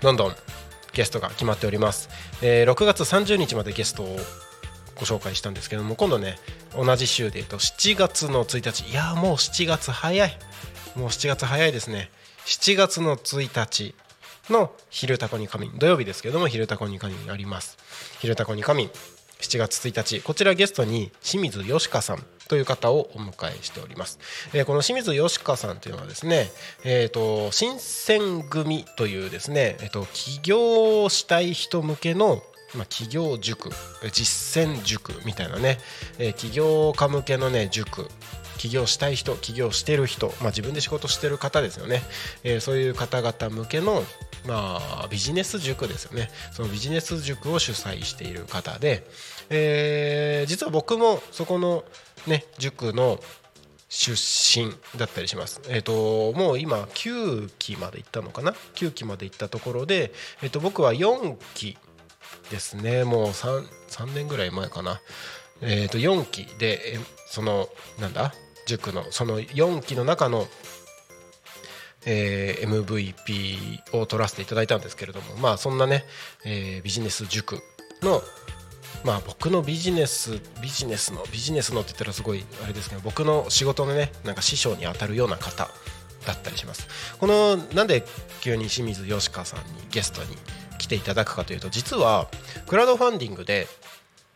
[0.00, 0.34] どんどん
[0.92, 2.08] ゲストが決まっております、
[2.40, 4.16] えー、6月30日までゲストを
[4.96, 6.38] ご紹介したんですけども今度ね
[6.76, 8.90] 同じ週でいうと7月の1日。
[8.90, 10.38] いやもう7月早い。
[10.96, 12.10] もう7月早いですね。
[12.46, 13.94] 7月の1日。
[14.50, 17.78] の「昼タコに仮眠」土曜日ですけども「昼タコに仮眠」あります
[18.20, 18.90] 「昼タコに仮眠」
[19.40, 20.20] 7月1日。
[20.22, 24.18] こちらゲストに清水よしかさんという方をお迎えしております、
[24.52, 26.50] えー、この清水よしかさんというのはですね、
[26.84, 32.42] えーと、新選組というですね、えーと、起業したい人向けの
[32.74, 33.70] まあ、企業塾
[34.10, 35.78] 実践塾みたいなね、
[36.18, 38.08] えー、起業家向けのね塾
[38.64, 42.00] 起業したい人起業してる人、まあ、自分で仕事してる方ですよね、
[42.44, 44.02] えー、そういう方々向けの、
[44.46, 46.30] まあ、ビジネス塾ですよね。
[46.50, 49.06] そのビジネス塾を主催している方で、
[49.50, 51.84] えー、実は僕もそこの、
[52.26, 53.20] ね、塾の
[53.90, 55.60] 出身だったりします。
[55.68, 60.10] えっ、ー、ともう今9期まで行ったのかな？9期まで行ったところで、
[60.42, 61.76] え、ー、と僕は4期
[62.50, 63.04] ですね。
[63.04, 65.02] もう 3, 3年ぐらい前かな、
[65.60, 66.98] え、ー、と4期で
[67.28, 67.68] その
[68.00, 68.32] なんだ？
[68.66, 70.46] 塾のその4期の中の
[72.06, 76.04] えー、MVP を取らせていただいたんですけれどもまあそんなね、
[76.44, 77.62] えー、ビジネス塾
[78.02, 78.22] の
[79.04, 85.68] まあ僕のビジネスビジネスのビジネスのって言ったらすごいあれですけど僕の仕事のねなんか師匠にあたるような方
[86.26, 86.88] だったりします。
[87.18, 88.04] このなんで
[88.40, 90.36] 急に清水よしかさんにゲストに
[90.78, 92.28] 来ていただくかというと実は
[92.66, 93.66] クラウドファンディングで、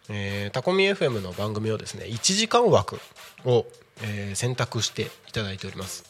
[0.09, 3.01] え、タコミ FM の番組をですね1時間枠
[3.45, 3.67] を
[4.03, 6.05] えー、選択していただいております。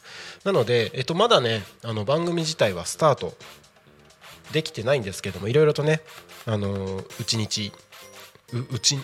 [0.44, 3.34] なので、えっと、まだねあの番組自体はスタート
[4.52, 6.00] できてないんですけどもいろいろとね
[6.46, 7.72] あのうちにち
[8.52, 9.02] ううちん？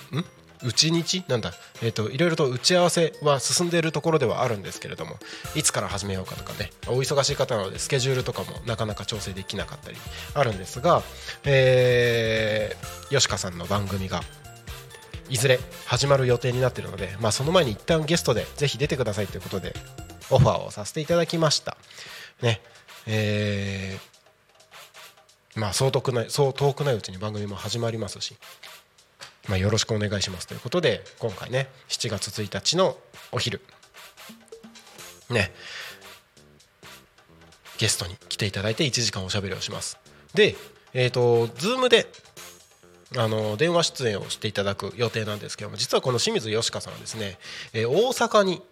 [0.62, 1.22] うちにち？
[1.28, 5.16] なんだ、えーと、いろいろと打ち合わせは進んでいるところではあるんですけれども
[5.54, 9.98] いつから始めようかとかねお忙しい方なのでスケジュールとかもなかなか調整できなかったり
[10.34, 11.02] あるんですが、
[11.44, 14.22] えー、吉川さんの番組が
[15.28, 19.74] いずれ始まる予定になっているので、まあ、その前に一旦ゲストでぜひ出てくださいということで
[20.30, 21.76] オファーをさせていただきました。
[22.42, 22.60] ね。
[23.06, 28.36] えー、まあそう遠くないそう遠くないうちに番組も始まりますし、
[29.48, 32.96] まあ、よろしくお願いしますということで今回ね7月1日の
[33.32, 33.60] お昼
[35.30, 35.52] ね。
[37.76, 39.98] ゲストに来ていただいて1時間おしゃべりをします。
[40.32, 40.56] で
[40.92, 42.06] えっ、ー、と Zoom で
[43.16, 47.38] あの電話出演をしていただく予定なんですけども実はこの清水よしかさんはですね、
[47.72, 48.62] えー、大阪に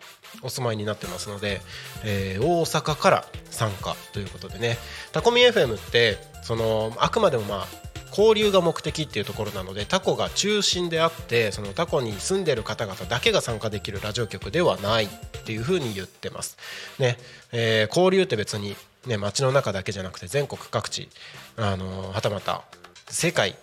[0.43, 1.61] お住まいになってますので、
[2.05, 4.78] えー、大阪から参加ということでね
[5.12, 15.09] タコミ FM ってそのあくまでもまあ交流が目的っていうところなのでタコが中心であってそのタコに住んでる方々だけが参加できるラジオ局ではないっ
[15.45, 16.59] ていうふうに言ってます。
[16.99, 17.16] ね
[17.53, 18.76] えー、交流って別に、
[19.07, 21.09] ね、街の中だけじゃなくて全国各地、
[21.57, 22.62] あのはたまた
[23.09, 23.57] 世界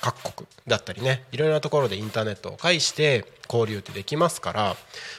[0.00, 4.76] 各国だったりねいろいろなところでインターネットを介して交流ってできますから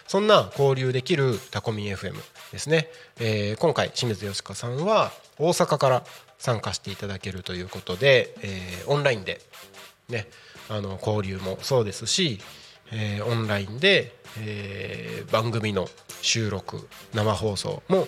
[0.08, 2.16] そんな交流できるタコミ FM
[2.52, 6.04] ですね、えー、今回清水よしかさんは大阪から
[6.38, 9.42] 参加していただけるということで、えー、オンラインで
[10.10, 10.28] ね
[10.70, 12.40] あの交流もそうですし、
[12.92, 15.88] えー、オンラインで、え、番組の
[16.22, 18.08] 収録生放送も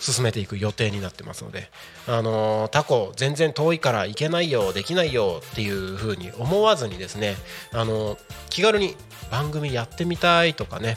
[0.00, 1.70] 進めていく予定になってますので、
[2.08, 7.36] あのタコ全然遠いから行けないよできないよっていう風に思わずにですね、
[7.72, 8.16] あの
[8.48, 8.96] 気軽に
[9.30, 10.96] 番組やってみたいとかね、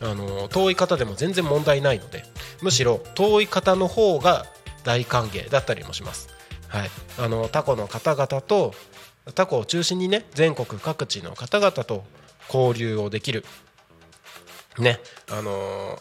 [0.00, 2.24] あの遠い方でも全然問題ないので
[2.60, 4.46] むしろ遠い方の方が
[4.84, 6.28] 大歓迎だったりもします。
[6.68, 8.74] はい、あのタコの方々と
[9.34, 12.04] タコを中心にね全国各地の方々と
[12.52, 13.44] 交流をできる。
[14.78, 15.00] ね。
[15.30, 15.98] あの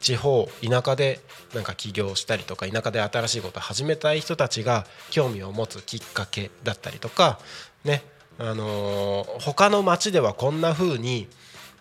[0.00, 1.20] 地方田舎で
[1.54, 7.38] なんか起業したりとか田舎で新しいことを始めたい人たちが興味を持つきっかけだったりとか
[7.84, 8.02] ね
[8.38, 11.28] あのー他の町ではこんな風に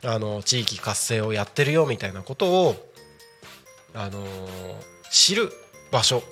[0.03, 2.91] あの地域活性をやってるよみたいなことを
[3.93, 4.23] あの
[5.11, 5.51] 知る
[5.91, 6.23] 場所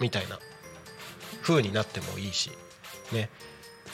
[0.00, 0.38] みたいな
[1.42, 2.50] 風になってもいいし
[3.12, 3.28] ね。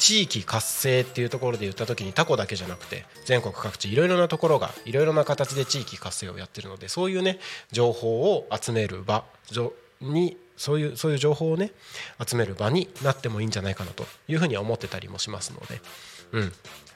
[0.06, 7.40] 地域活性っていうところで言った時にタコだけじゃなくて全国各地いろいろなところがいろいろな形で地域活性をやってるのでそういうね
[7.72, 9.24] 情報を集める場
[10.00, 11.72] にそういうそういう情報をね
[12.24, 15.80] 集める場になってもいいんじゃないかなというふうには思ってたりもしますので、
[16.30, 16.52] うん、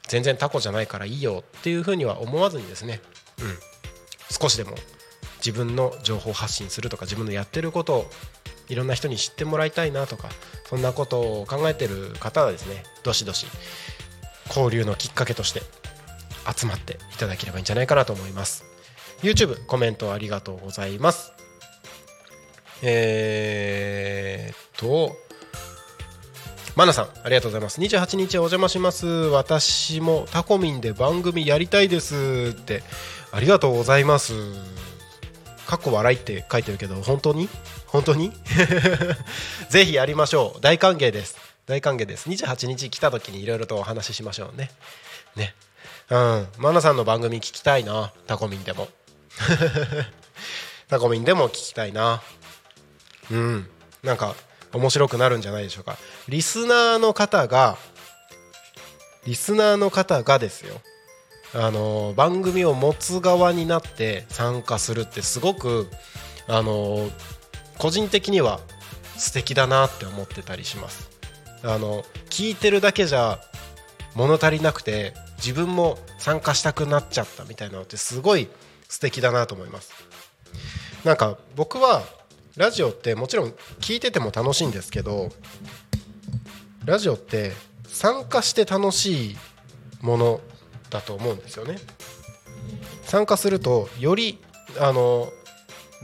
[0.07, 3.01] 全然タコじゃないからいいよっていうふうには思わずにですね、
[3.41, 3.59] うん、
[4.41, 4.77] 少しでも
[5.39, 8.11] 自分の情報発信するとか自分のやってることを
[8.71, 10.29] いろんな人に知ってもらいたいなとか
[10.64, 13.47] そんなことを考えてる方はですねどしどし
[14.49, 15.61] 交流のきっかけとして
[16.57, 18.64] 集まっていただければいいんじゃないかなと思います。
[19.23, 21.33] YouTube コメントありがとうございます。
[22.83, 25.14] えー、っと
[26.77, 27.81] マナさんありがとうございます。
[27.81, 29.07] 28日お邪魔します。
[29.07, 32.83] 私もタコミンで番組やりたいですって
[33.33, 34.33] ありがとうございます。
[35.66, 37.49] かっこ笑いって書いてるけど本当に？
[37.93, 38.32] 本当に？
[39.68, 40.61] ぜひやりましょう。
[40.61, 41.36] 大歓迎です。
[41.66, 42.28] 大歓迎です。
[42.28, 44.70] 28日来た時にいろいろとお話ししましょうね。
[45.36, 45.55] ね。
[46.09, 46.49] うん。
[46.59, 48.12] マナさんの番組聞きたいな。
[48.26, 48.88] タコミンでも。
[50.88, 52.22] タコミンでも聞きたいな。
[53.30, 53.70] うん。
[54.03, 54.34] なんか
[54.72, 55.97] 面白くなるんじゃないでしょうか。
[56.28, 57.76] リスナーの方が
[59.24, 60.80] リスナーの方がですよ。
[61.53, 65.91] あの番組を持つ側になって参加するってすごく
[66.47, 67.11] あの
[67.81, 68.61] 個人的には
[69.16, 71.09] 素敵だなって思ってたりします。
[71.62, 73.41] あの聞いてるだけじゃ
[74.14, 78.49] 物足りなくて自分も参加したくなっちゃったみたいなのってすごい
[78.87, 79.93] 素敵だなと思います。
[81.05, 82.03] なんか僕は
[82.57, 85.31] ラジオってもちろん聞いてても楽しいんですけど
[86.85, 87.53] ラジオって
[87.87, 89.37] 参加して楽しい
[90.03, 90.41] もの
[90.91, 91.78] だと思うんですよね。
[93.05, 94.39] 参加するとより
[94.78, 95.33] あの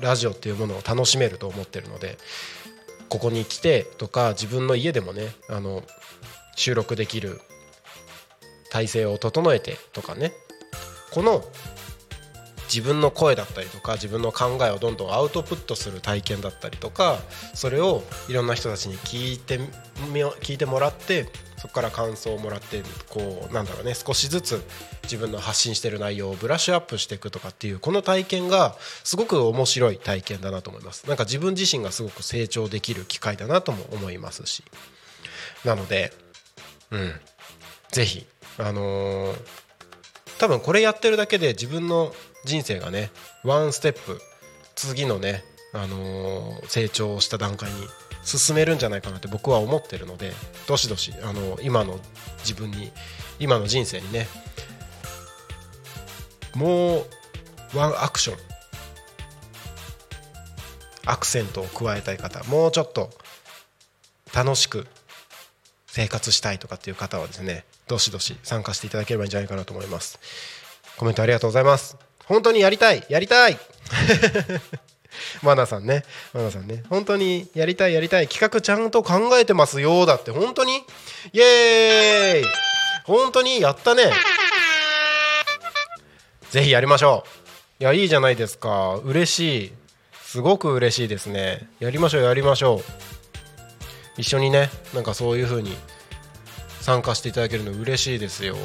[0.00, 2.18] ラジオっていうものを楽しめると思ってるので
[3.08, 5.82] ここに来てとか自分の家でもねあの
[6.56, 7.40] 収録できる
[8.70, 10.32] 体制を整えてとかね
[11.12, 11.44] この
[12.64, 17.18] 自分の声だったりとか自分の考えをどんどんアウトプットする体験だったりとか
[17.54, 19.58] それをいろんな人たちに聞いて
[20.42, 21.26] 聞いてもらって
[21.58, 24.62] そこから感想をもらってこうなんだろうね少しずつ
[25.04, 31.06] 自分の発信してる内容をブラッシュアップしていくとかっていうこの体験がすごく面白い体験だなと思います。
[31.08, 34.64] なんか自分自身がすごく成長できる機会だなとも思いますし。
[35.64, 36.12] なので
[36.90, 37.20] うん。
[37.90, 38.26] ぜひ
[38.58, 39.36] あのー
[40.38, 43.10] 多分これやってるだけで自分の人生がね
[43.42, 44.20] ワンステップ
[44.74, 45.42] 次のね、
[45.72, 47.76] あのー成長した段階に
[48.26, 50.32] 進めるんじゃないかなって僕は思ってるので
[50.66, 51.98] どしどし、あの今の
[52.40, 52.90] 自分に
[53.38, 54.26] 今の人生にね
[56.54, 57.06] も
[57.74, 58.36] うワンアクション
[61.06, 63.10] アクセントを加えたい方もうちょっと
[64.34, 64.86] 楽しく
[65.86, 70.18] 生活したいとかっていう方はですねどしどし参加していただければいいんじゃないかなと思います。
[70.96, 71.96] コメントありがとうございます。
[72.24, 73.56] 本当にやりたいやりたい！
[75.42, 76.04] マナさんね。
[76.32, 76.82] マナさんね。
[76.88, 80.06] 本当にやりたいやりたい企画ちゃんと考えてますよ。
[80.06, 80.76] だって本当に。
[81.32, 82.44] イエーイ。
[83.04, 84.04] 本当にやったね。
[86.50, 87.24] ぜひやりましょ
[87.80, 87.82] う。
[87.82, 88.96] いやいいじゃないですか。
[89.04, 89.72] 嬉しい。
[90.22, 91.68] すごく嬉しいですね。
[91.78, 92.80] やりましょうやりましょう。
[94.18, 95.76] 一緒にねなんかそういう風に
[96.80, 98.56] 参加していただけるの嬉しいですよ。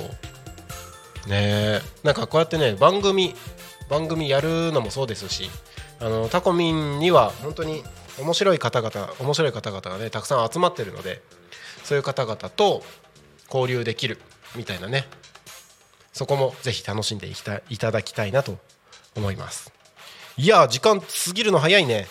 [1.28, 3.36] ねなんかこうやってね番組
[3.90, 5.50] 番組やるのもそうですし
[6.02, 7.84] あのタコミンには本当に
[8.20, 11.22] 面白い方々面白い方々がねたくさん集まってるので
[11.84, 12.84] そういう方々と
[13.54, 14.18] 交流できる
[14.56, 15.06] みたいなね
[16.14, 18.58] そこもぜひ楽しんでいたいただきたいなと
[19.16, 19.72] 思います。
[20.38, 22.08] いや時間過ぎるの早いね。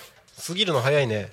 [0.47, 1.31] 過ぎるの早いね。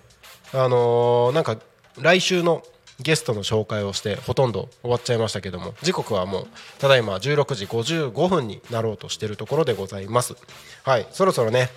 [0.54, 1.58] あのーなんか
[2.00, 2.64] 来週の
[3.00, 6.48] ゲストの紹介をしてほとんど終わっちゃいましたけども時刻はもう
[6.80, 10.36] ただいま16時55分になろうとしているところでございます。
[10.84, 11.70] はいそろそろね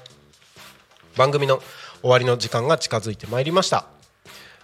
[1.20, 1.60] 番組の
[2.00, 3.84] 終わりの時間が近づいてまいりました。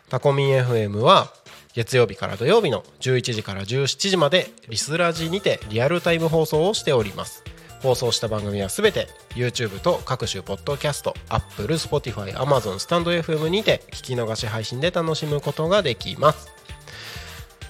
[0.09, 1.31] タコミン FM は
[1.75, 7.45] 月曜日から土曜日の11時から17時までリスラジにてリアルタイム放送をしております。
[7.83, 16.49] 放送した番組はすべて YouTube と各種ポッドキャスト Apple、Spotify、Amazon、スタンド FM にて聞き逃し配信で楽しむことができます。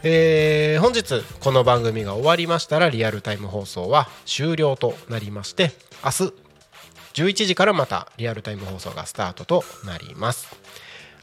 [0.05, 5.73] えー本日この番組が終わりましたらリアルタイム放送は終了となりまして
[6.05, 6.46] 明日
[7.17, 10.55] 11時からまたリアルタイム放送がスタートとなります。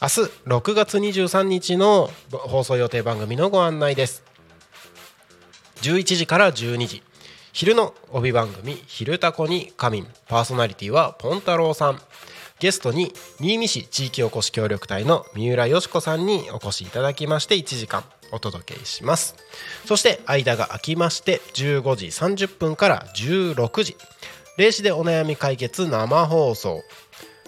[0.02, 4.24] 明日6月23日の放送予定番組のご案内です。
[5.84, 7.04] 11時から12時。
[7.52, 12.02] 昼の帯番組「昼タコに仮眠」パーソナリティはポン太郎さん。
[12.60, 19.36] ゲストに新見市地域おこし協力隊の三浦よし子さんにお越しいただきまして1時間お届けします。
[19.86, 23.96] そして間が空きまして15時30分から16時。
[24.56, 26.84] 0時でお悩み解決生放送。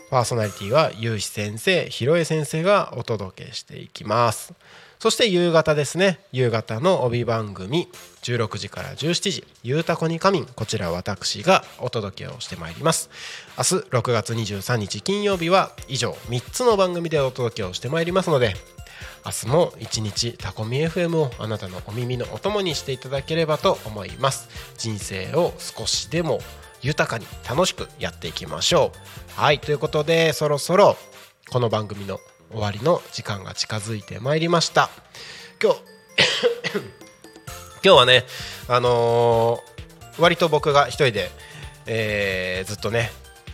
[0.10, 4.54] パーソナリティはゆうし先生ひろえ先生がお届けしていきます。
[4.98, 6.20] そして夕方ですね。
[6.32, 7.90] 夕方の帯番組
[8.24, 13.12] 16時から17時「ゆうたこに仮眠」こちら私がお届けをしてまいります。
[13.56, 18.56] 明日6月23日金曜日は以上3つの番組でお届けをしてまいりますので
[19.24, 24.50] 明日も一日タコミ FM をあなたのお耳のお供にしていただければと思います。
[24.80, 26.40] 人生を少しでも
[26.86, 28.92] 豊かに楽しくやっていきましょ
[29.38, 29.42] う。
[29.42, 30.96] はいということでそろそろ
[31.50, 32.20] この番組の
[32.52, 34.92] 終わりの時間が近づいてまいりました。
[35.62, 35.80] 今日
[37.84, 38.24] 今日はね
[38.68, 39.76] あのー
[40.22, 41.30] 割と僕が一人で、
[41.88, 43.12] えーずっとね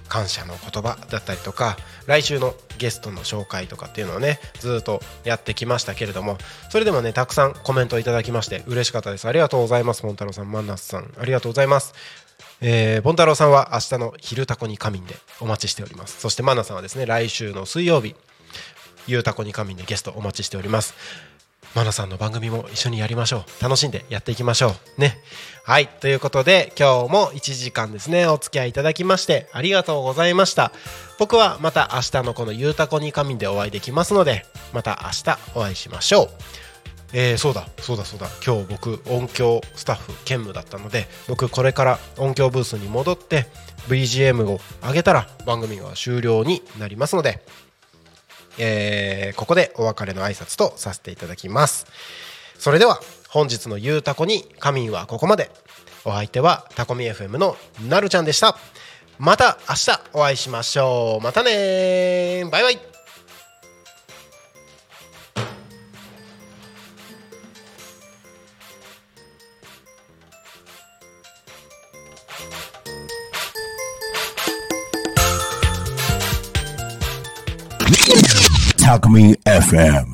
[0.10, 6.38] 感謝の言葉だったりとか来週のゲストの紹介とかっていうのをねずっとやってきましたけれども
[6.70, 9.26] それでもねたくさんコメントいただきまして嬉しかったです。
[9.26, 10.02] ありがとうございます。
[10.02, 11.94] ポン太郎さんマンナスさんありがとうございます。
[12.62, 16.20] えー、ボンタロウさんは明日の昼タコに仮眠でお待ちしております。
[16.20, 18.16] そしてマナさんはですね来週の水曜日
[19.08, 20.94] ゆうたこに仮眠でゲストお待ちしております。
[21.74, 23.64] マナさんの番組も一緒にやりましょう。
[23.64, 25.02] 楽しんでやっていきましょう。
[25.02, 25.18] ね。
[25.64, 25.88] はい。
[25.88, 30.72] ということで今日も1時間ですねお付き合いいただきましてありがとうございました。
[31.18, 36.30] 僕はまた明日のこのゆうたこに仮眠でお会いできますのでまた明日お会いしましょう。
[37.14, 38.28] えー、そうだそうだそうだ。
[38.46, 43.48] 今日僕音響スタッフ兼務だったので僕これから音響ブースに戻って
[43.88, 47.44] BGM を上げたら番組が終了になりますので
[48.58, 51.86] えーここでお別れの挨拶とさせていただきます。
[52.58, 53.00] それでは
[53.30, 55.50] 本日のゆうたこに仮眠はここまで。
[56.04, 57.56] お相手はタコミ FM の
[57.88, 58.58] なるちゃんでした。
[59.20, 61.24] また明日お会いしましょう。
[61.24, 63.01] またねバイバイ。
[78.86, 80.08] Alchemy FM.